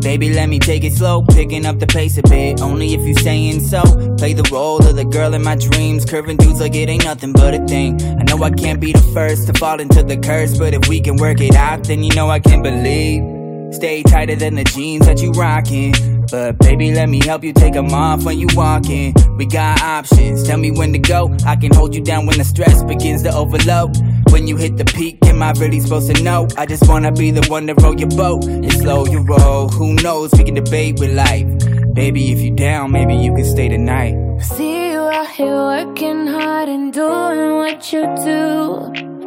Baby, 0.00 0.32
let 0.32 0.48
me 0.48 0.58
take 0.58 0.82
it 0.82 0.94
slow, 0.94 1.22
picking 1.22 1.66
up 1.66 1.80
the 1.80 1.86
pace 1.86 2.16
a 2.16 2.22
bit. 2.22 2.62
Only 2.62 2.94
if 2.94 3.00
you 3.00 3.14
saying 3.14 3.60
so. 3.60 3.82
Play 4.16 4.32
the 4.32 4.48
role 4.50 4.78
of 4.78 4.96
the 4.96 5.04
girl 5.04 5.34
in 5.34 5.42
my 5.42 5.54
dreams, 5.56 6.06
curving 6.06 6.38
dudes 6.38 6.60
like 6.60 6.74
it 6.74 6.88
ain't 6.88 7.04
nothing 7.04 7.32
but 7.32 7.52
a 7.52 7.66
thing. 7.66 8.00
I 8.02 8.22
know 8.22 8.42
I 8.42 8.50
can't 8.50 8.80
be 8.80 8.92
the 8.92 9.10
first 9.12 9.48
to 9.48 9.52
fall 9.52 9.80
into 9.80 10.02
the 10.02 10.16
curse, 10.16 10.56
but 10.56 10.72
if 10.72 10.88
we 10.88 11.02
can 11.02 11.16
work 11.16 11.42
it 11.42 11.54
out, 11.54 11.84
then 11.84 12.02
you 12.02 12.14
know 12.14 12.30
I 12.30 12.40
can 12.40 12.62
believe. 12.62 13.74
Stay 13.74 14.02
tighter 14.02 14.34
than 14.34 14.54
the 14.54 14.64
jeans 14.64 15.04
that 15.04 15.20
you 15.20 15.32
rockin'. 15.32 16.17
But 16.30 16.58
baby, 16.58 16.92
let 16.92 17.08
me 17.08 17.24
help 17.24 17.44
you 17.44 17.52
take 17.52 17.68
take 17.68 17.76
'em 17.76 17.92
off 17.92 18.24
when 18.24 18.38
you 18.38 18.46
walkin'. 18.54 19.14
We 19.36 19.46
got 19.46 19.82
options. 19.82 20.42
Tell 20.42 20.58
me 20.58 20.70
when 20.70 20.92
to 20.92 20.98
go. 20.98 21.34
I 21.46 21.56
can 21.56 21.72
hold 21.74 21.94
you 21.94 22.00
down 22.00 22.26
when 22.26 22.38
the 22.38 22.44
stress 22.44 22.82
begins 22.82 23.22
to 23.22 23.34
overload. 23.34 23.96
When 24.30 24.46
you 24.46 24.56
hit 24.56 24.76
the 24.76 24.84
peak, 24.84 25.18
am 25.26 25.42
I 25.42 25.52
really 25.52 25.80
supposed 25.80 26.14
to 26.14 26.22
know? 26.22 26.48
I 26.56 26.66
just 26.66 26.88
wanna 26.88 27.12
be 27.12 27.30
the 27.30 27.44
one 27.48 27.66
to 27.66 27.74
row 27.74 27.92
your 27.92 28.08
boat 28.22 28.44
and 28.44 28.72
slow 28.72 29.06
your 29.06 29.22
roll. 29.22 29.68
Who 29.68 29.94
knows? 29.94 30.30
We 30.32 30.44
can 30.44 30.54
debate 30.54 30.98
with 31.00 31.12
life. 31.14 31.48
Baby, 31.94 32.32
if 32.32 32.40
you 32.40 32.52
down, 32.52 32.92
maybe 32.92 33.14
you 33.14 33.34
can 33.34 33.44
stay 33.44 33.68
tonight. 33.68 34.14
See 34.40 34.92
you 34.92 35.00
out 35.00 35.28
here 35.28 35.60
working 35.74 36.26
hard 36.26 36.68
and 36.68 36.92
doing 36.92 37.56
what 37.62 37.92
you 37.92 38.02
do. 38.24 38.46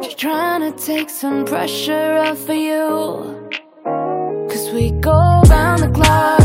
Just 0.00 0.18
trying 0.18 0.62
to 0.66 0.72
take 0.90 1.10
some 1.10 1.44
pressure 1.44 2.18
off 2.26 2.48
of 2.48 2.56
you. 2.56 2.80
Cause 4.50 4.70
we 4.74 4.90
go 5.08 5.18
round 5.48 5.82
the 5.82 5.88
clock. 5.88 6.41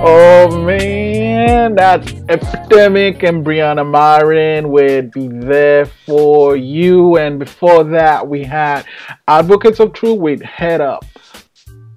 Oh 0.00 0.62
man, 0.64 1.74
that's 1.74 2.12
Epidemic. 2.28 3.24
And 3.24 3.44
Breana 3.44 3.88
Marin 3.88 4.70
with 4.70 5.10
Be 5.12 5.26
There 5.26 5.86
For 5.86 6.56
You. 6.56 7.16
And 7.16 7.40
before 7.40 7.82
that, 7.84 8.28
we 8.28 8.44
had 8.44 8.84
Advocates 9.26 9.80
of 9.80 9.92
Truth 9.92 10.20
with 10.20 10.42
Head 10.42 10.80
Up. 10.80 11.04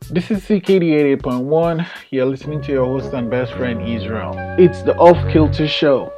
This 0.10 0.30
is 0.32 0.40
CKD 0.42 1.20
88.1. 1.22 1.88
You're 2.10 2.26
listening 2.26 2.62
to 2.64 2.72
your 2.72 2.86
host 2.86 3.14
and 3.14 3.30
best 3.30 3.54
friend 3.54 3.88
Israel. 3.88 4.34
It's 4.58 4.82
the 4.82 4.96
Off 4.98 5.32
Kilter 5.32 5.68
Show. 5.68 6.12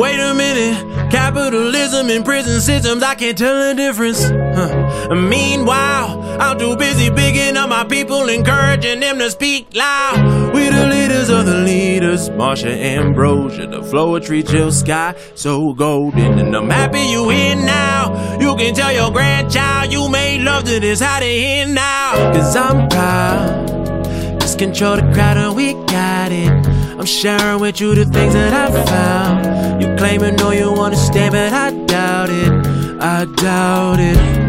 Wait 0.00 0.18
a 0.18 0.34
minute, 0.34 1.10
capitalism 1.12 2.10
and 2.10 2.24
prison 2.24 2.60
systems, 2.60 3.02
I 3.02 3.14
can't 3.14 3.38
tell 3.38 3.68
the 3.68 3.74
difference. 3.74 4.24
Huh. 4.24 5.14
Meanwhile, 5.14 6.25
I'm 6.38 6.58
too 6.58 6.76
busy 6.76 7.10
bigging 7.10 7.56
up 7.56 7.68
my 7.68 7.84
people, 7.84 8.28
encouraging 8.28 9.00
them 9.00 9.18
to 9.18 9.30
speak 9.30 9.74
loud. 9.74 10.54
We 10.54 10.68
the 10.68 10.86
leaders 10.86 11.28
of 11.30 11.46
the 11.46 11.58
leaders, 11.58 12.28
Marsha 12.30 12.70
Ambrosius, 12.70 13.70
the 13.70 13.80
Floetry 13.80 14.46
chill 14.48 14.70
Sky, 14.70 15.14
so 15.34 15.72
golden. 15.72 16.38
And 16.38 16.54
I'm 16.54 16.68
happy 16.68 17.00
you 17.00 17.28
here 17.28 17.56
now. 17.56 18.38
You 18.40 18.54
can 18.56 18.74
tell 18.74 18.92
your 18.92 19.10
grandchild 19.10 19.92
you 19.92 20.08
made 20.08 20.42
love 20.42 20.64
to 20.64 20.80
this 20.80 21.00
how 21.00 21.20
they 21.20 21.40
here 21.40 21.68
now. 21.68 22.32
Cause 22.32 22.54
I'm 22.54 22.88
proud. 22.88 24.40
Just 24.40 24.58
control 24.58 24.96
the 24.96 25.02
crowd 25.12 25.36
and 25.36 25.56
we 25.56 25.72
got 25.86 26.32
it. 26.32 26.50
I'm 26.98 27.06
sharing 27.06 27.60
with 27.60 27.80
you 27.80 27.94
the 27.94 28.04
things 28.04 28.34
that 28.34 28.52
I 28.52 28.84
found. 28.84 29.82
You 29.82 29.94
claim 29.96 30.22
and 30.22 30.38
know 30.38 30.50
you 30.50 30.70
understand, 30.74 31.32
but 31.32 31.52
I 31.52 31.70
doubt 31.86 32.30
it. 32.30 32.52
I 33.00 33.24
doubt 33.24 34.00
it. 34.00 34.45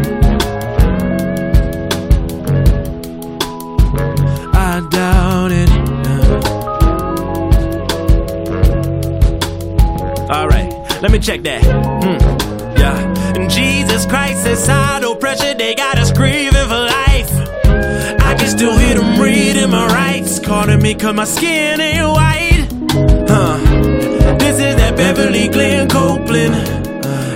Doubt 4.78 5.50
it. 5.50 5.68
Alright, 10.30 10.72
let 11.02 11.10
me 11.10 11.18
check 11.18 11.42
that. 11.42 11.64
Hmm. 11.64 12.78
Yeah. 12.78 12.96
And 13.34 13.50
Jesus 13.50 14.06
Christ, 14.06 14.44
societal 14.44 15.16
pressure, 15.16 15.54
they 15.54 15.74
got 15.74 15.98
us 15.98 16.12
grieving 16.12 16.52
for 16.52 16.78
life. 16.78 17.32
I 18.20 18.36
can 18.38 18.48
still 18.48 18.78
hear 18.78 18.94
them 18.94 19.20
reading 19.20 19.70
my 19.70 19.88
rights, 19.88 20.38
calling 20.38 20.80
me 20.80 20.94
cause 20.94 21.14
my 21.14 21.24
skin 21.24 21.80
ain't 21.80 22.06
white. 22.06 22.68
Huh. 23.28 23.58
This 24.38 24.60
is 24.60 24.76
that 24.76 24.94
Beverly 24.96 25.48
Glenn-Copeland. 25.48 26.54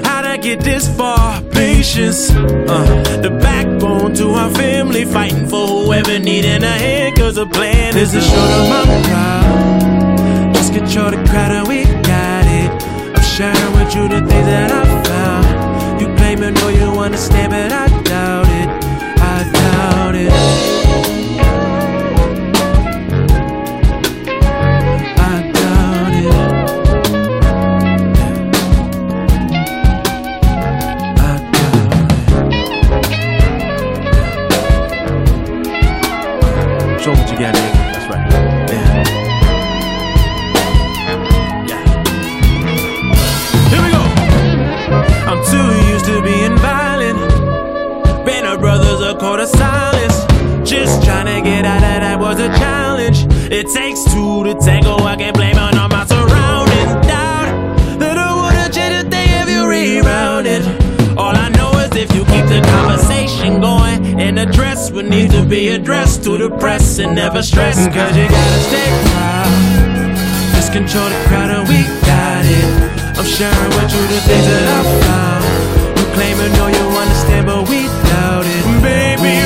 How'd 0.07 0.27
I 0.27 0.37
get 0.37 0.61
this 0.61 0.87
far? 0.97 1.43
Patience. 1.83 2.31
Uh, 2.31 3.19
the 3.23 3.31
backbone 3.43 4.15
to 4.15 4.31
our 4.35 4.51
family, 4.55 5.05
fighting 5.05 5.49
for 5.49 5.67
whoever 5.67 6.17
needing 6.17 6.63
a 6.63 6.79
hand, 6.79 7.17
cause 7.17 7.37
a 7.39 7.45
plan 7.45 7.97
is 7.97 8.15
a 8.15 8.21
short 8.21 8.51
of 8.53 8.69
my. 8.71 10.53
Just 10.55 10.73
control 10.73 11.11
the 11.11 11.17
crowd 11.29 11.51
and 11.51 11.67
we 11.67 11.83
got 12.05 12.47
it. 12.47 12.71
I'm 13.17 13.23
sharing 13.25 13.73
with 13.75 13.97
you 13.97 14.07
the 14.07 14.21
things 14.21 14.47
that 14.47 14.71
I 14.71 15.03
found. 15.03 16.01
You 16.01 16.07
claim 16.15 16.45
and 16.45 16.55
know 16.55 16.69
you 16.69 17.01
understand, 17.01 17.51
but 17.51 17.73
I 17.73 18.02
nigga. 37.51 37.93
That's 37.93 38.07
right. 38.09 38.31
Yeah. 38.71 39.03
Yeah. 41.67 41.83
Here 43.71 43.83
we 43.83 43.91
go. 43.91 44.03
I'm 45.27 45.41
too 45.51 45.69
used 45.93 46.05
to 46.07 46.23
being 46.23 46.57
violent. 46.59 47.19
Been 48.25 48.47
a 48.47 48.57
brother's 48.57 49.01
a 49.01 49.17
code 49.19 49.41
of 49.41 49.49
silence. 49.49 50.25
Just 50.69 51.03
trying 51.05 51.27
to 51.27 51.41
get 51.43 51.65
out 51.65 51.83
of 51.83 52.01
that 52.03 52.19
was 52.21 52.39
a 52.39 52.49
challenge. 52.49 53.27
It 53.51 53.69
takes 53.69 54.05
two 54.05 54.45
to 54.45 54.55
tango. 54.55 54.97
I 54.99 55.17
can't 55.17 55.35
blame 55.35 55.57
it 55.57 55.59
on 55.59 55.92
the 62.53 62.61
conversation 62.69 63.61
going, 63.61 64.21
and 64.21 64.37
the 64.37 64.47
dress 64.47 64.91
would 64.91 65.09
need 65.09 65.31
to 65.31 65.43
be 65.45 65.69
addressed 65.69 66.23
to 66.25 66.37
the 66.37 66.51
press 66.59 66.99
and 66.99 67.15
never 67.15 67.43
stress. 67.43 67.77
Cause 67.89 68.17
you 68.17 68.29
gotta 68.29 68.61
stay 68.69 68.89
proud. 69.09 69.53
Just 70.55 70.73
control 70.73 71.09
the 71.09 71.21
crowd 71.29 71.51
and 71.51 71.65
we 71.69 71.81
got 72.05 72.45
it. 72.45 72.93
I'm 73.17 73.25
sharing 73.25 73.73
with 73.77 73.91
you 73.95 74.05
the 74.13 74.21
things 74.29 74.47
that 74.53 74.65
I 74.69 74.81
found. 75.01 75.45
You 75.99 76.05
claim 76.13 76.37
and 76.45 76.53
know 76.59 76.69
you 76.69 76.87
understand, 77.03 77.47
but 77.47 77.69
we 77.69 77.87
doubt 78.09 78.45
it. 78.45 78.63
Baby, 78.85 79.42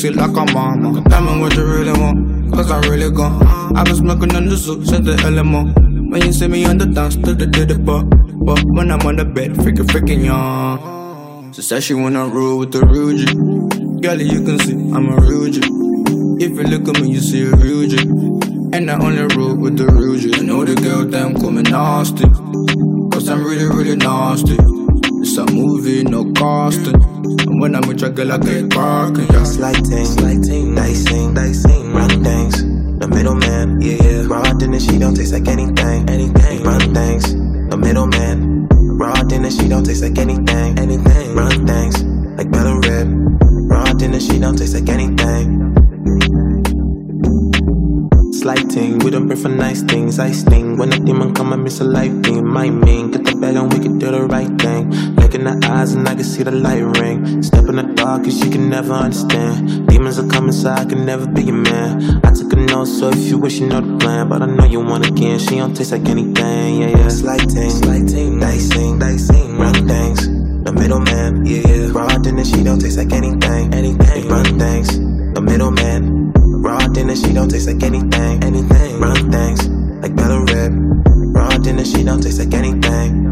Sexy 0.00 0.16
like 0.16 0.30
a 0.30 0.52
mama. 0.54 1.02
Tell 1.10 1.20
me 1.20 1.42
what 1.42 1.54
you 1.54 1.62
really 1.62 1.92
want. 1.92 2.54
Cause 2.54 2.70
I 2.70 2.80
really 2.88 3.14
gone. 3.14 3.46
I've 3.76 3.84
been 3.84 3.96
smoking 3.96 4.34
on 4.34 4.46
the 4.46 4.56
zoo 4.56 4.82
since 4.82 5.04
the 5.04 5.12
LMO. 5.12 5.74
When 6.10 6.22
you 6.22 6.32
see 6.32 6.48
me 6.48 6.64
on 6.64 6.78
the 6.78 6.86
dance 6.86 7.16
to 7.16 7.34
the 7.34 7.46
did 7.46 7.70
it 7.70 7.84
but 7.84 8.06
when 8.64 8.90
I'm 8.90 9.00
on 9.06 9.16
the 9.16 9.26
bed, 9.26 9.50
freaking 9.52 9.84
freaking 9.92 10.24
young. 10.24 11.52
She 11.52 11.60
said 11.60 11.82
she 11.82 11.92
wanna 11.92 12.26
rule 12.28 12.56
with 12.56 12.72
the 12.72 12.78
Rugy. 12.78 13.28
Girl, 14.00 14.18
you 14.18 14.42
can 14.42 14.58
see 14.60 14.72
I'm 14.72 15.10
a 15.10 15.16
Rugy. 15.16 15.62
If 16.40 16.52
you 16.52 16.62
look 16.62 16.88
at 16.88 17.02
me, 17.02 17.10
you 17.10 17.20
see 17.20 17.42
a 17.42 17.50
Rugy. 17.50 18.00
And 18.74 18.90
I 18.90 18.94
only 18.94 19.36
rule 19.36 19.54
with 19.54 19.76
the 19.76 19.84
Rugy. 19.84 20.34
I 20.34 20.40
know 20.40 20.64
the 20.64 20.76
girl 20.76 21.04
damn 21.04 21.34
me 21.34 21.60
nasty. 21.60 22.24
Cause 23.12 23.28
I'm 23.28 23.44
really, 23.44 23.66
really 23.66 23.96
nasty. 23.96 24.79
It's 25.30 25.38
a 25.38 25.46
movie, 25.54 26.02
no 26.02 26.24
casting. 26.32 27.00
And 27.00 27.60
when 27.60 27.76
I'm 27.76 27.86
with 27.86 28.00
your 28.00 28.10
girl, 28.10 28.32
I 28.32 28.38
get 28.38 28.68
cracking. 28.72 29.28
Yeah. 29.30 29.44
Slighting, 29.44 30.04
slighting, 30.04 30.74
dicing, 30.74 31.34
dicing, 31.34 31.92
run 31.92 32.24
things. 32.24 32.60
The 32.98 33.06
middleman, 33.06 33.80
yeah, 33.80 34.02
yeah. 34.02 34.26
Raw 34.26 34.42
dinner, 34.54 34.80
she 34.80 34.98
don't 34.98 35.14
taste 35.14 35.32
like 35.32 35.46
anything, 35.46 36.10
anything. 36.10 36.64
Run 36.64 36.92
things. 36.92 37.32
The 37.70 37.76
middleman, 37.76 38.66
raw 38.98 39.22
dinner, 39.22 39.52
she 39.52 39.68
don't 39.68 39.84
taste 39.84 40.02
like 40.02 40.18
anything, 40.18 40.76
anything. 40.76 41.36
Run 41.36 41.64
things. 41.64 42.02
Like 42.36 42.50
Bella 42.50 42.80
Rib, 42.80 43.08
raw 43.70 43.92
dinner, 43.92 44.18
she 44.18 44.40
don't 44.40 44.58
taste 44.58 44.74
like 44.74 44.88
anything. 44.88 45.79
Slighting, 48.40 49.00
we 49.00 49.10
don't 49.10 49.26
pray 49.26 49.36
for 49.36 49.50
nice 49.50 49.82
things. 49.82 50.18
I 50.18 50.30
sting 50.32 50.78
when 50.78 50.94
a 50.94 50.98
demon 50.98 51.34
come, 51.34 51.52
I 51.52 51.56
miss 51.56 51.80
a 51.80 51.84
life 51.84 52.22
beam. 52.22 52.48
My 52.48 52.70
mean, 52.70 53.10
get 53.10 53.22
the 53.22 53.34
bag 53.34 53.54
and 53.54 53.70
we 53.70 53.78
can 53.78 53.98
do 53.98 54.10
the 54.10 54.22
right 54.22 54.48
thing. 54.58 54.90
Look 55.16 55.34
in 55.34 55.44
the 55.44 55.60
eyes 55.68 55.92
and 55.92 56.08
I 56.08 56.14
can 56.14 56.24
see 56.24 56.42
the 56.42 56.50
light 56.50 56.80
ring. 56.80 57.42
Step 57.42 57.66
in 57.68 57.76
the 57.76 57.82
dark 57.82 58.24
cause 58.24 58.42
you 58.42 58.50
can 58.50 58.70
never 58.70 58.94
understand. 58.94 59.86
Demons 59.88 60.18
are 60.18 60.26
coming, 60.26 60.52
so 60.52 60.70
I 60.70 60.86
can 60.86 61.04
never 61.04 61.26
be 61.26 61.42
your 61.42 61.56
man. 61.56 62.22
I 62.24 62.32
took 62.32 62.50
a 62.54 62.56
note, 62.56 62.86
so 62.86 63.10
if 63.10 63.28
you 63.28 63.36
wish 63.36 63.58
you 63.58 63.66
know 63.66 63.82
the 63.82 63.98
plan. 63.98 64.30
But 64.30 64.40
I 64.40 64.46
know 64.46 64.64
you 64.64 64.80
want 64.80 65.06
again, 65.06 65.38
she 65.38 65.56
don't 65.56 65.76
taste 65.76 65.92
like 65.92 66.08
anything. 66.08 66.80
Yeah, 66.80 66.96
yeah. 66.96 67.08
Slighting, 67.08 67.68
slighting, 67.68 68.40
dicing, 68.40 68.98
dicing, 68.98 69.58
run 69.58 69.86
things. 69.86 70.26
The 70.64 70.72
middleman, 70.72 71.44
yeah, 71.44 71.60
yeah. 71.68 71.92
Raw 71.92 72.16
dinner, 72.16 72.46
she 72.46 72.64
don't 72.64 72.80
taste 72.80 72.96
like 72.96 73.12
anything, 73.12 73.74
anything. 73.74 74.28
Run 74.28 74.58
things. 74.58 74.98
The 75.34 75.42
middleman, 75.42 76.32
raw 76.60 76.86
dinner, 76.88 77.16
she 77.16 77.32
don't 77.32 77.48
taste 77.48 77.66
like 77.66 77.82
anything, 77.82 78.44
anything. 78.44 79.00
Run 79.00 79.30
things 79.30 79.68
like 80.02 80.14
Bella 80.14 80.40
Rib. 80.44 80.72
Raw 81.34 81.58
dinner, 81.58 81.84
she 81.84 82.04
don't 82.04 82.22
taste 82.22 82.38
like 82.38 82.54
anything. 82.54 83.29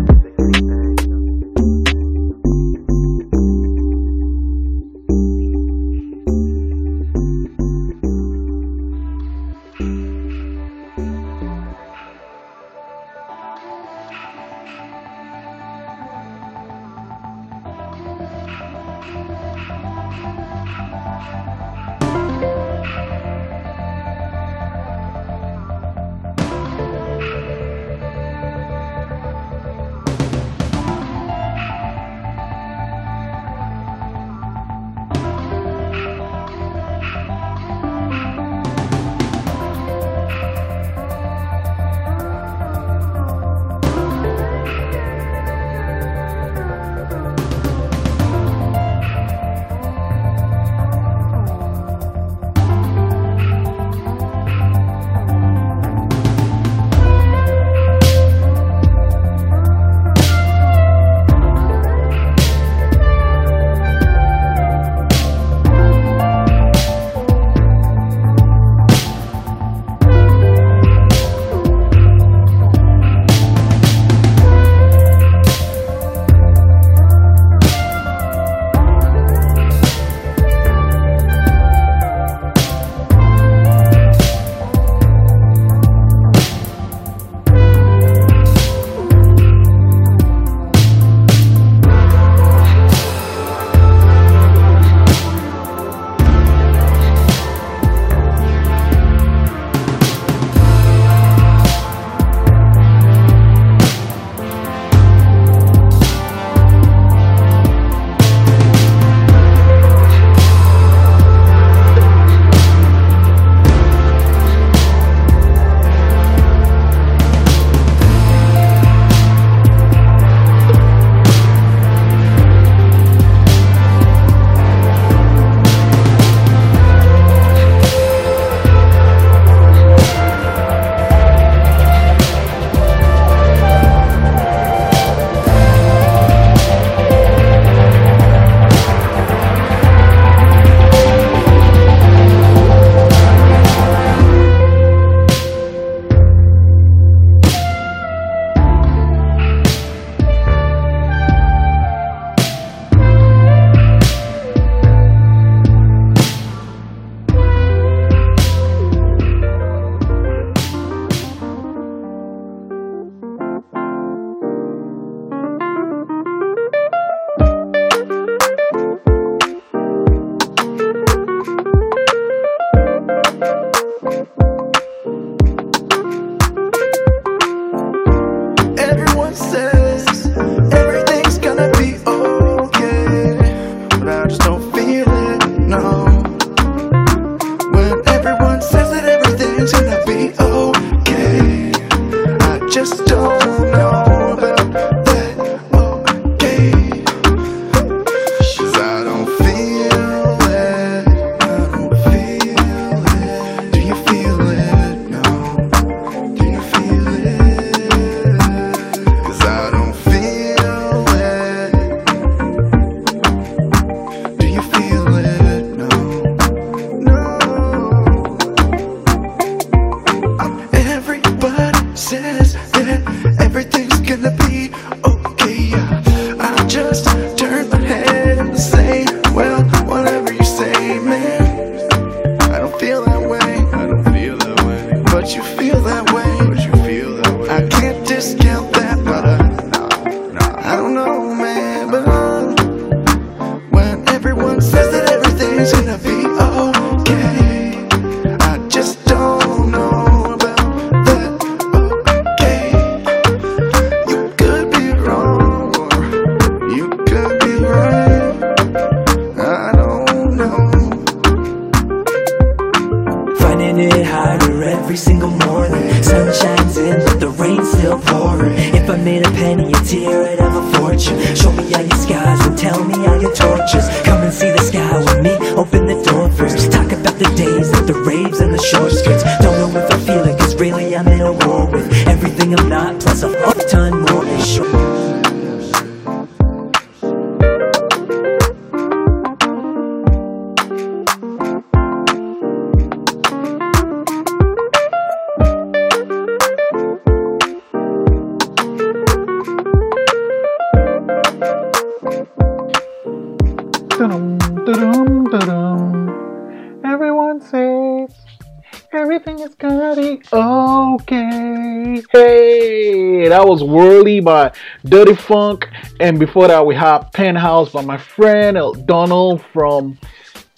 By 314.28 314.52
Dirty 314.84 315.14
Phunk, 315.14 315.70
and 316.00 316.18
before 316.18 316.48
that 316.48 316.66
we 316.66 316.74
had 316.74 317.10
Penthouse 317.14 317.72
by 317.72 317.80
my 317.80 317.96
friend 317.96 318.58
Earl 318.58 318.74
Donald 318.74 319.42
from 319.54 319.98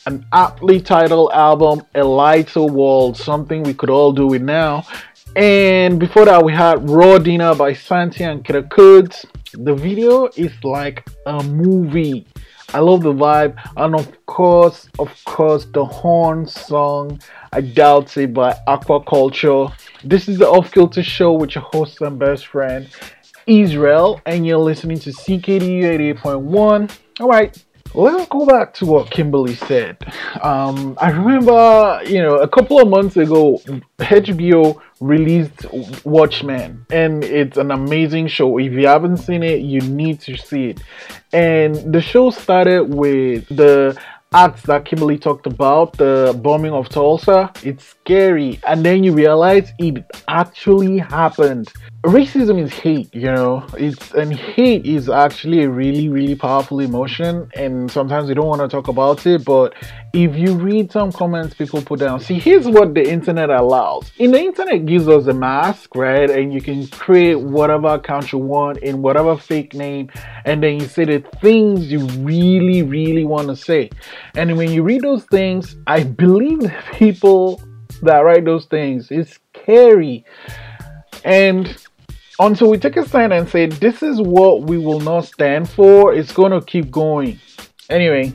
an 0.06 0.26
aptly 0.32 0.80
titled 0.80 1.30
album, 1.32 1.86
A 1.94 2.02
Lighter 2.02 2.64
World, 2.64 3.16
something 3.16 3.62
we 3.62 3.72
could 3.72 3.88
all 3.88 4.10
do 4.10 4.26
with 4.26 4.42
now. 4.42 4.84
And 5.36 6.00
before 6.00 6.24
that, 6.24 6.44
we 6.44 6.52
had 6.52 6.90
Raw 6.90 7.18
Dinner 7.18 7.54
by 7.54 7.74
Santi 7.74 8.24
and 8.24 8.44
Kida 8.44 8.68
Kudz. 8.68 9.24
The 9.52 9.76
video 9.76 10.26
is 10.34 10.52
like 10.64 11.08
a 11.26 11.40
movie. 11.44 12.26
I 12.74 12.80
love 12.80 13.02
the 13.02 13.12
vibe, 13.12 13.56
and 13.76 13.94
of 13.94 14.26
course, 14.26 14.88
of 14.98 15.12
course, 15.26 15.66
the 15.72 15.84
horn 15.84 16.44
song 16.44 17.20
I 17.52 17.60
Doubt 17.60 18.16
It 18.16 18.34
by 18.34 18.56
Aquakulture. 18.66 19.72
This 20.02 20.28
is 20.28 20.38
the 20.38 20.48
Off 20.48 20.72
Kilter 20.72 21.04
Show 21.04 21.34
with 21.34 21.54
your 21.54 21.64
host 21.72 22.00
and 22.00 22.18
best 22.18 22.46
friend, 22.48 22.88
Israel, 23.50 24.20
and 24.26 24.46
you're 24.46 24.58
listening 24.58 24.98
to 25.00 25.10
CKDU 25.10 25.82
88.1. 26.22 26.98
All 27.18 27.28
right, 27.28 27.64
let's 27.94 28.28
go 28.28 28.46
back 28.46 28.72
to 28.74 28.86
what 28.86 29.10
Kimberly 29.10 29.56
said. 29.56 29.96
Um, 30.40 30.96
I 31.00 31.10
remember, 31.10 32.00
you 32.06 32.22
know, 32.22 32.36
a 32.36 32.48
couple 32.48 32.80
of 32.80 32.88
months 32.88 33.16
ago, 33.16 33.60
HBO 33.98 34.80
released 35.00 35.66
Watchmen, 36.04 36.86
and 36.90 37.24
it's 37.24 37.56
an 37.56 37.72
amazing 37.72 38.28
show. 38.28 38.58
If 38.58 38.72
you 38.72 38.86
haven't 38.86 39.16
seen 39.16 39.42
it, 39.42 39.60
you 39.62 39.80
need 39.80 40.20
to 40.20 40.36
see 40.36 40.66
it. 40.70 40.80
And 41.32 41.74
the 41.92 42.00
show 42.00 42.30
started 42.30 42.94
with 42.94 43.48
the 43.48 43.98
acts 44.32 44.62
that 44.62 44.84
Kimberly 44.84 45.18
talked 45.18 45.46
about, 45.46 45.96
the 45.96 46.38
bombing 46.40 46.72
of 46.72 46.88
Tulsa. 46.88 47.52
It's 47.64 47.96
scary, 48.10 48.58
and 48.66 48.84
then 48.84 49.04
you 49.04 49.12
realize 49.12 49.72
it 49.78 50.04
actually 50.26 50.98
happened. 50.98 51.72
Racism 52.02 52.60
is 52.60 52.72
hate, 52.72 53.14
you 53.14 53.30
know. 53.30 53.64
It's 53.78 54.10
and 54.14 54.34
hate 54.34 54.84
is 54.84 55.08
actually 55.08 55.62
a 55.62 55.70
really, 55.70 56.08
really 56.08 56.34
powerful 56.34 56.80
emotion, 56.80 57.48
and 57.54 57.88
sometimes 57.88 58.28
we 58.28 58.34
don't 58.34 58.48
want 58.48 58.62
to 58.62 58.68
talk 58.68 58.88
about 58.88 59.24
it. 59.26 59.44
But 59.44 59.74
if 60.12 60.34
you 60.34 60.56
read 60.56 60.90
some 60.90 61.12
comments 61.12 61.54
people 61.54 61.82
put 61.82 62.00
down, 62.00 62.18
see, 62.18 62.40
here's 62.40 62.66
what 62.66 62.94
the 62.94 63.08
internet 63.08 63.48
allows. 63.48 64.10
In 64.18 64.32
the 64.32 64.40
internet 64.40 64.86
gives 64.86 65.06
us 65.06 65.28
a 65.28 65.34
mask, 65.34 65.94
right? 65.94 66.28
And 66.28 66.52
you 66.52 66.60
can 66.60 66.88
create 66.88 67.38
whatever 67.38 67.88
account 67.88 68.32
you 68.32 68.38
want 68.38 68.78
in 68.78 69.02
whatever 69.02 69.36
fake 69.36 69.72
name, 69.74 70.10
and 70.46 70.60
then 70.60 70.80
you 70.80 70.86
say 70.86 71.04
the 71.04 71.22
things 71.40 71.92
you 71.92 72.00
really, 72.24 72.82
really 72.82 73.24
want 73.24 73.46
to 73.48 73.54
say. 73.54 73.88
And 74.34 74.56
when 74.56 74.72
you 74.72 74.82
read 74.82 75.02
those 75.02 75.24
things, 75.26 75.76
I 75.86 76.02
believe 76.02 76.60
the 76.60 76.74
people 76.94 77.62
that 78.02 78.20
write 78.20 78.44
those 78.44 78.66
things. 78.66 79.08
It's 79.10 79.38
scary. 79.54 80.24
And 81.24 81.76
until 82.38 82.70
we 82.70 82.78
take 82.78 82.96
a 82.96 83.06
stand 83.06 83.32
and 83.32 83.48
say 83.48 83.66
this 83.66 84.02
is 84.02 84.20
what 84.20 84.62
we 84.62 84.78
will 84.78 85.00
not 85.00 85.26
stand 85.26 85.68
for, 85.68 86.14
it's 86.14 86.32
going 86.32 86.52
to 86.52 86.60
keep 86.60 86.90
going. 86.90 87.38
Anyway, 87.88 88.32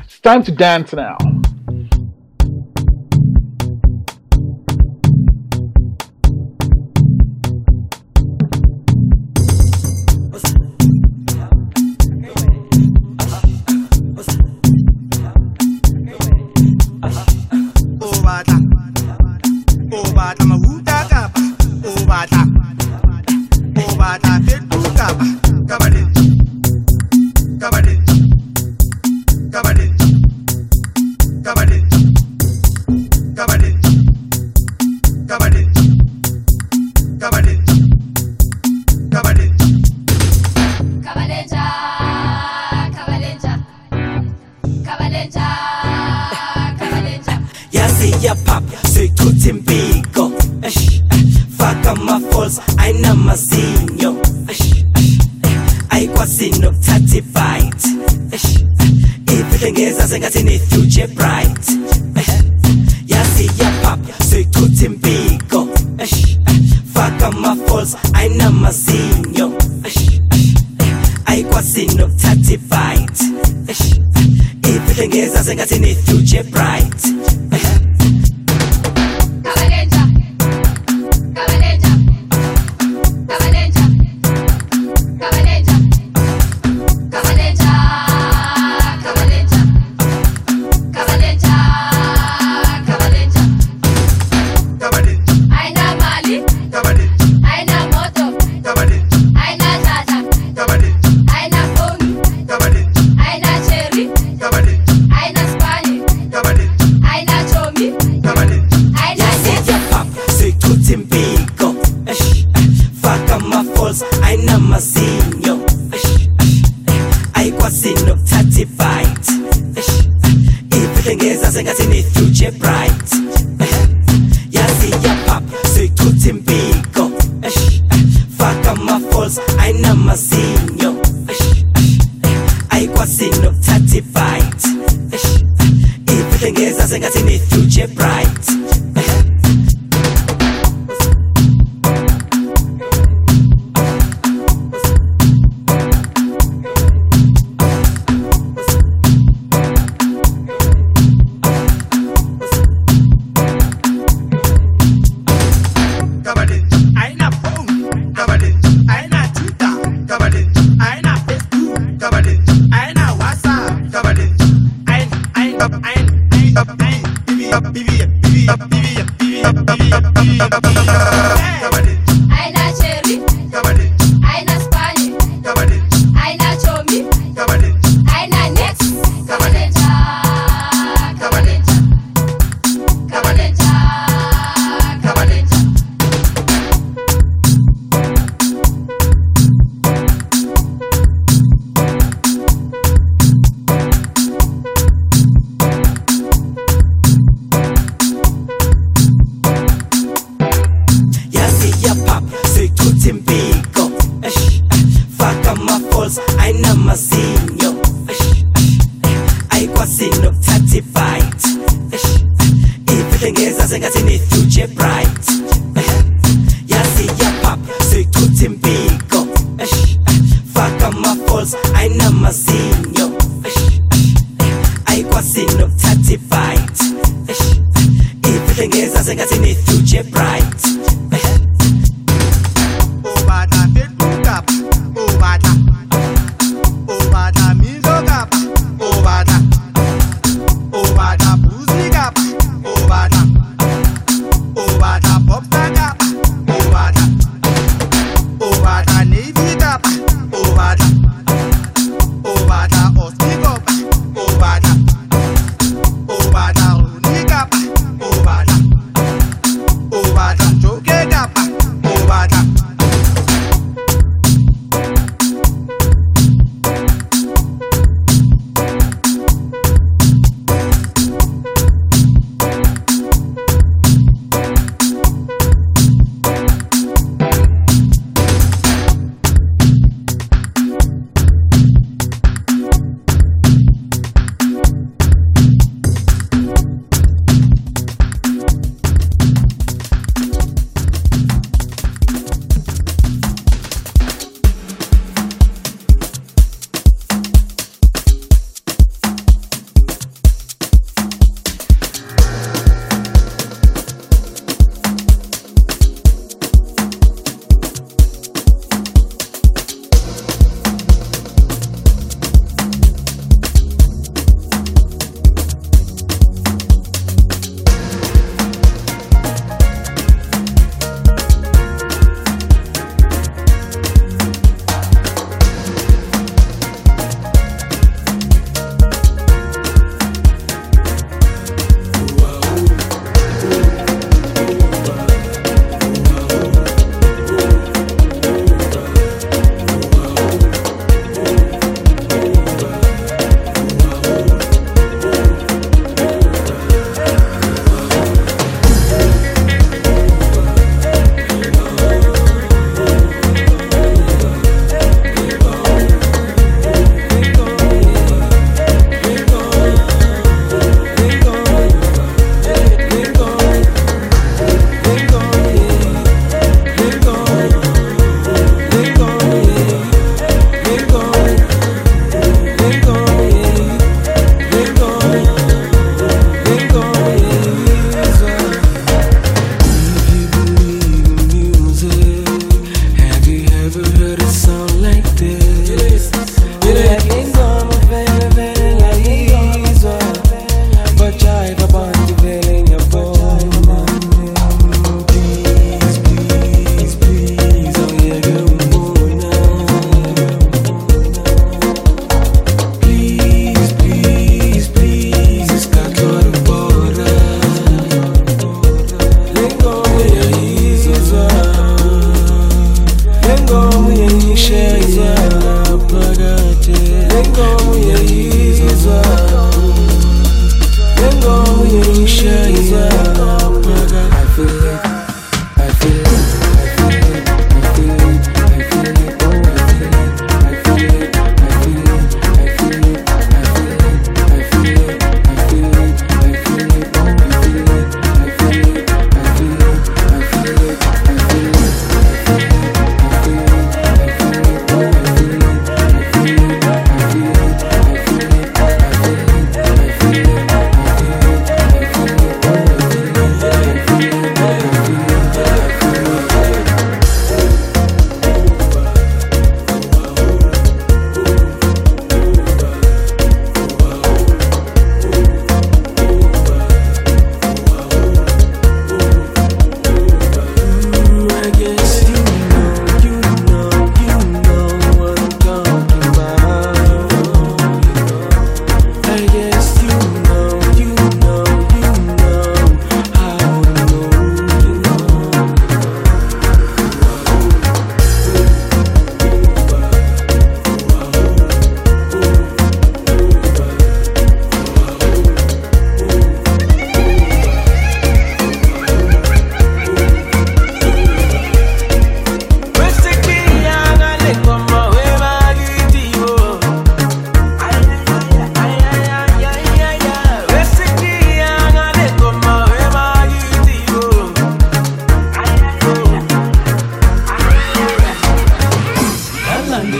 it's 0.00 0.20
time 0.20 0.42
to 0.42 0.52
dance 0.52 0.92
now. 0.92 1.16
kwasino 71.58 72.08
thathi 72.08 72.58
fight. 72.58 73.18
Ifihle 74.62 75.08
ngezasengathi 75.08 75.78
ne-future 75.78 76.42
bright. 76.42 77.17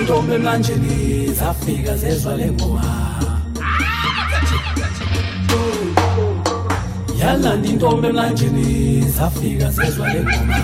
Intombi 0.00 0.34
emlanjeni 0.34 1.26
zafika 1.38 1.96
zezwa 1.96 2.34
le 2.36 2.52
ngoma 2.52 2.84
yalanda 7.20 7.68
intombi 7.68 8.06
emlanjeni 8.06 9.00
zafika 9.16 9.70
zezwa 9.70 10.08
le 10.08 10.20
ngoma 10.22 10.58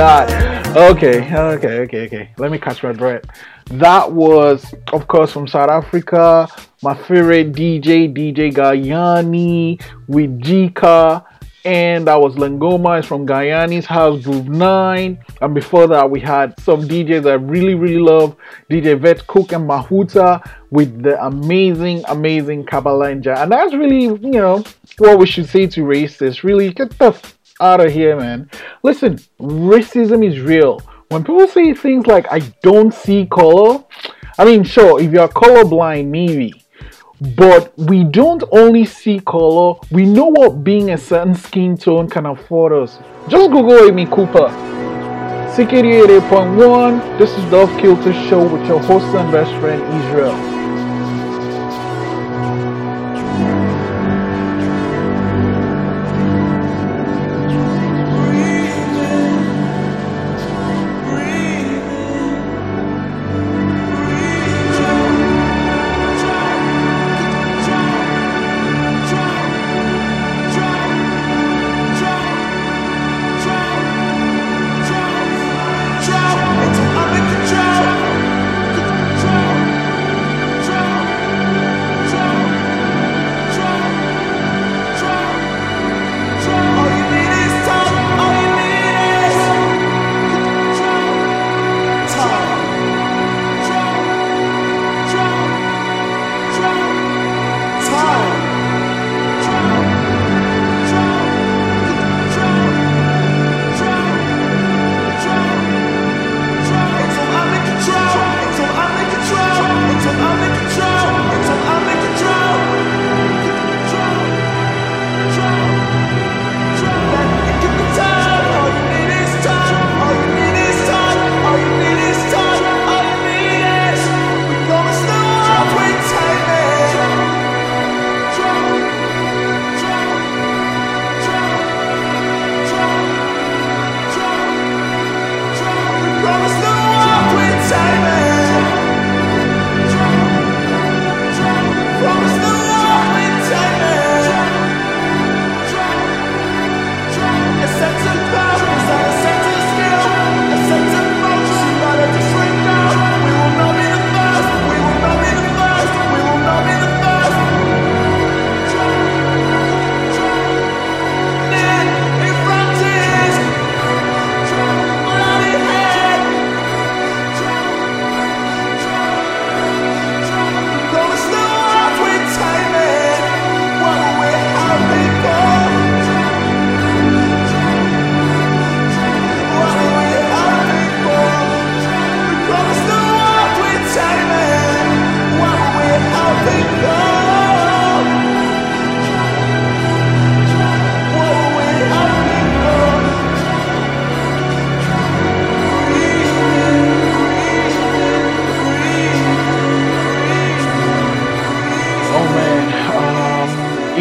god. 0.00 0.76
Okay, 0.78 1.18
okay, 1.30 1.80
okay, 1.80 2.06
okay. 2.06 2.30
Let 2.38 2.50
me 2.50 2.58
catch 2.58 2.82
my 2.82 2.92
breath. 2.92 3.22
That 3.66 4.10
was, 4.10 4.74
of 4.94 5.06
course, 5.06 5.30
from 5.30 5.46
South 5.46 5.68
Africa. 5.68 6.48
My 6.82 6.94
favorite 6.94 7.52
DJ, 7.52 8.10
DJ 8.10 8.50
Ganyani 8.50 9.82
with 10.08 10.40
G-Kah. 10.40 11.22
And 11.66 12.06
that 12.06 12.18
was 12.18 12.36
Lengoma 12.36 13.00
is 13.00 13.04
from 13.04 13.26
Ganyani's 13.26 13.84
House 13.84 14.22
Groove 14.24 14.48
9. 14.48 15.18
And 15.42 15.54
before 15.54 15.86
that, 15.88 16.10
we 16.10 16.18
had 16.18 16.58
some 16.60 16.88
DJs 16.88 17.28
I 17.28 17.34
really, 17.34 17.74
really 17.74 17.98
love. 18.00 18.34
DJ 18.70 18.98
Vetkuk 18.98 19.52
and 19.52 19.68
Mahoota 19.68 20.40
with 20.70 21.02
the 21.02 21.22
amazing, 21.22 22.02
amazing 22.08 22.64
Khaba 22.64 22.92
Lanja. 23.02 23.36
And 23.36 23.52
that's 23.52 23.74
really, 23.74 24.04
you 24.04 24.40
know, 24.40 24.64
what 24.96 25.18
we 25.18 25.26
should 25.26 25.50
say 25.50 25.66
to 25.66 25.82
racists. 25.82 26.42
Really, 26.42 26.72
get 26.72 26.98
the 26.98 27.12
out 27.60 27.84
of 27.84 27.92
here, 27.92 28.16
man. 28.16 28.50
Listen, 28.82 29.18
racism 29.40 30.26
is 30.26 30.40
real. 30.40 30.80
When 31.08 31.24
people 31.24 31.46
say 31.48 31.74
things 31.74 32.06
like, 32.06 32.26
I 32.30 32.38
don't 32.62 32.94
see 32.94 33.26
color, 33.26 33.84
I 34.38 34.44
mean, 34.44 34.64
sure, 34.64 35.00
if 35.00 35.12
you're 35.12 35.28
colorblind, 35.28 36.06
maybe. 36.06 36.54
But 37.20 37.76
we 37.76 38.04
don't 38.04 38.42
only 38.50 38.86
see 38.86 39.20
color, 39.20 39.74
we 39.90 40.06
know 40.06 40.26
what 40.26 40.64
being 40.64 40.90
a 40.90 40.98
certain 40.98 41.34
skin 41.34 41.76
tone 41.76 42.08
can 42.08 42.26
afford 42.26 42.72
us. 42.72 42.98
Just 43.28 43.50
Google 43.50 43.86
Amy 43.86 44.06
Cooper. 44.06 44.48
CKD 45.54 46.06
88.1, 46.06 47.18
this 47.18 47.30
is 47.36 47.50
the 47.50 47.58
Off 47.58 47.80
Kilter 47.80 48.12
Show 48.28 48.48
with 48.48 48.66
your 48.66 48.80
host 48.80 49.04
and 49.14 49.30
best 49.30 49.50
friend, 49.60 49.82
Israel. 50.04 50.59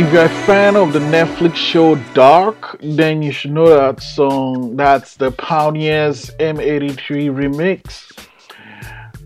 If 0.10 0.14
you're 0.16 0.26
a 0.26 0.30
fan 0.47 0.76
of 0.76 0.91
the 0.91 0.97
Netflix 0.97 1.55
show 1.55 1.93
Dark, 2.16 2.80
then 2.82 3.22
you 3.22 3.32
should 3.32 3.51
know 3.51 3.70
that 3.70 4.01
song. 4.01 4.76
That's 4.76 5.16
the 5.18 5.30
Pioneers 5.30 6.32
M83 6.39 7.30
remix. 7.30 8.28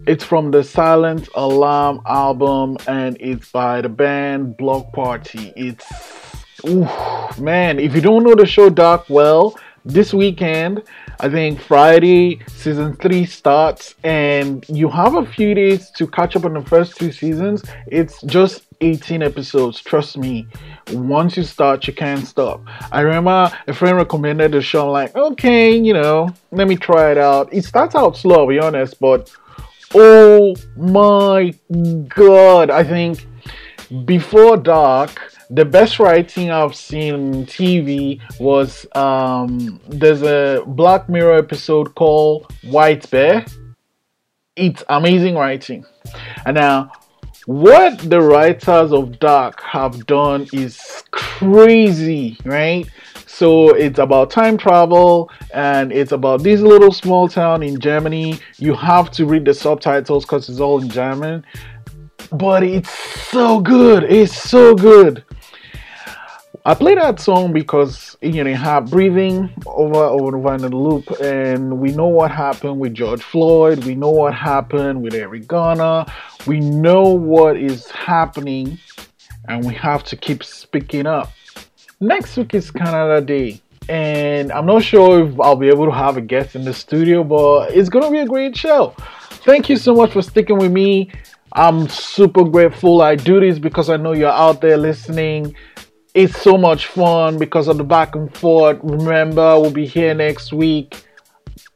It's 0.05 0.25
from 0.25 0.51
the 0.51 0.61
Silent 0.61 1.29
Alarm 1.35 2.01
album 2.05 2.75
and 2.85 3.15
it's 3.21 3.49
by 3.49 3.79
the 3.79 3.87
band 3.87 4.57
Bloc 4.57 4.91
Party. 4.91 5.53
It's 5.55 5.85
oof, 6.67 7.39
man, 7.39 7.79
if 7.79 7.95
you 7.95 8.01
don't 8.01 8.25
know 8.25 8.35
the 8.35 8.45
show 8.45 8.69
Dark 8.69 9.05
well, 9.07 9.57
this 9.85 10.13
weekend, 10.13 10.83
I 11.19 11.29
think 11.29 11.61
Friday 11.61 12.41
season 12.47 12.97
3 12.97 13.25
starts 13.25 13.95
and 14.03 14.65
you 14.67 14.89
have 14.89 15.15
a 15.15 15.25
few 15.25 15.53
days 15.53 15.91
to 15.91 16.07
catch 16.07 16.35
up 16.35 16.43
on 16.43 16.53
the 16.53 16.61
first 16.61 16.97
two 16.97 17.13
seasons. 17.13 17.63
It's 17.87 18.21
just 18.23 18.65
18 18.83 19.23
episodes, 19.23 19.81
trust 19.81 20.17
me. 20.17 20.47
Once 20.91 21.37
you 21.37 21.43
start, 21.43 21.87
you 21.87 21.93
can't 21.93 22.27
stop. 22.27 22.61
I 22.91 23.01
remember 23.01 23.51
a 23.67 23.73
friend 23.73 23.95
recommended 23.95 24.51
the 24.51 24.61
show. 24.61 24.87
I'm 24.87 24.91
like, 24.91 25.15
okay, 25.15 25.75
you 25.75 25.93
know, 25.93 26.29
let 26.51 26.67
me 26.67 26.75
try 26.75 27.11
it 27.11 27.17
out. 27.17 27.53
It 27.53 27.63
starts 27.63 27.95
out 27.95 28.17
slow, 28.17 28.41
I'll 28.41 28.47
be 28.47 28.59
honest, 28.59 28.99
but 28.99 29.31
oh 29.93 30.55
my 30.75 31.53
god, 32.09 32.69
I 32.69 32.83
think 32.83 33.25
before 34.05 34.57
dark 34.57 35.11
the 35.49 35.63
best 35.63 35.99
writing 35.99 36.49
i've 36.49 36.75
seen 36.75 37.13
on 37.13 37.45
tv 37.45 38.19
was 38.39 38.87
um 38.95 39.79
there's 39.87 40.23
a 40.23 40.63
black 40.65 41.07
mirror 41.07 41.35
episode 41.37 41.93
called 41.93 42.51
white 42.63 43.07
bear 43.11 43.45
it's 44.55 44.83
amazing 44.89 45.35
writing 45.35 45.85
and 46.45 46.55
now 46.55 46.91
what 47.45 47.97
the 48.09 48.21
writers 48.21 48.91
of 48.91 49.19
dark 49.19 49.61
have 49.61 50.05
done 50.05 50.47
is 50.53 51.03
crazy 51.11 52.37
right? 52.45 52.87
So 53.25 53.69
it's 53.75 53.99
about 53.99 54.29
time 54.29 54.57
travel 54.57 55.29
and 55.53 55.91
it's 55.91 56.11
about 56.11 56.43
this 56.43 56.61
little 56.61 56.91
small 56.91 57.27
town 57.27 57.63
in 57.63 57.79
germany. 57.79 58.39
You 58.57 58.75
have 58.75 59.11
to 59.11 59.25
read 59.25 59.45
the 59.45 59.53
subtitles 59.53 60.23
because 60.23 60.47
it's 60.49 60.59
all 60.59 60.81
in 60.81 60.89
german. 60.89 61.45
But 62.31 62.63
it's 62.63 62.89
so 63.29 63.59
good 63.59 64.03
it's 64.03 64.35
so 64.35 64.75
good 64.75 65.23
I 66.65 66.73
play 66.75 66.95
that 66.95 67.19
song 67.19 67.51
because 67.51 68.15
you 68.21 68.41
know 68.41 68.53
have 68.55 68.89
breathing 68.89 69.53
over 69.65 69.97
over 69.97 70.37
over 70.37 70.53
in 70.53 70.61
the 70.61 70.69
loop, 70.69 71.11
and 71.19 71.77
we 71.77 71.91
know 71.91 72.07
what 72.07 72.31
happened 72.31 72.79
with 72.79 72.93
George 72.93 73.21
Floyd. 73.21 73.83
We 73.83 73.95
know 73.95 74.11
what 74.11 74.33
happened 74.33 75.01
with 75.01 75.13
Eric 75.13 75.45
Garner. 75.45 76.05
We 76.47 76.61
know 76.61 77.03
what 77.09 77.57
is 77.57 77.91
happening, 77.91 78.79
and 79.49 79.65
we 79.65 79.73
have 79.73 80.05
to 80.05 80.15
keep 80.15 80.41
speaking 80.41 81.05
up. 81.05 81.33
Next 81.99 82.37
week 82.37 82.53
is 82.53 82.71
Canada 82.71 83.19
Day, 83.19 83.61
and 83.89 84.49
I'm 84.53 84.65
not 84.65 84.83
sure 84.83 85.27
if 85.27 85.37
I'll 85.41 85.57
be 85.57 85.67
able 85.67 85.87
to 85.87 85.91
have 85.91 86.15
a 86.15 86.21
guest 86.21 86.55
in 86.55 86.63
the 86.63 86.73
studio, 86.73 87.25
but 87.25 87.71
it's 87.75 87.89
gonna 87.89 88.09
be 88.09 88.19
a 88.19 88.25
great 88.25 88.55
show. 88.55 88.95
Thank 89.43 89.67
you 89.67 89.75
so 89.75 89.93
much 89.93 90.13
for 90.13 90.21
sticking 90.21 90.59
with 90.59 90.71
me. 90.71 91.11
I'm 91.51 91.89
super 91.89 92.45
grateful. 92.45 93.01
I 93.01 93.15
do 93.15 93.41
this 93.41 93.59
because 93.59 93.89
I 93.89 93.97
know 93.97 94.13
you're 94.13 94.29
out 94.29 94.61
there 94.61 94.77
listening 94.77 95.57
it's 96.13 96.39
so 96.41 96.57
much 96.57 96.87
fun 96.87 97.37
because 97.37 97.67
of 97.67 97.77
the 97.77 97.83
back 97.83 98.15
and 98.15 98.35
forth. 98.35 98.79
Remember, 98.83 99.59
we'll 99.59 99.71
be 99.71 99.85
here 99.85 100.13
next 100.13 100.53
week. 100.53 101.05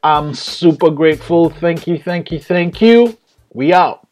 I'm 0.02 0.34
super 0.34 0.90
grateful. 0.90 1.50
Thank 1.50 1.86
you, 1.86 1.98
thank 1.98 2.30
you, 2.30 2.38
thank 2.38 2.80
you. 2.80 3.18
We 3.52 3.72
out. 3.72 4.07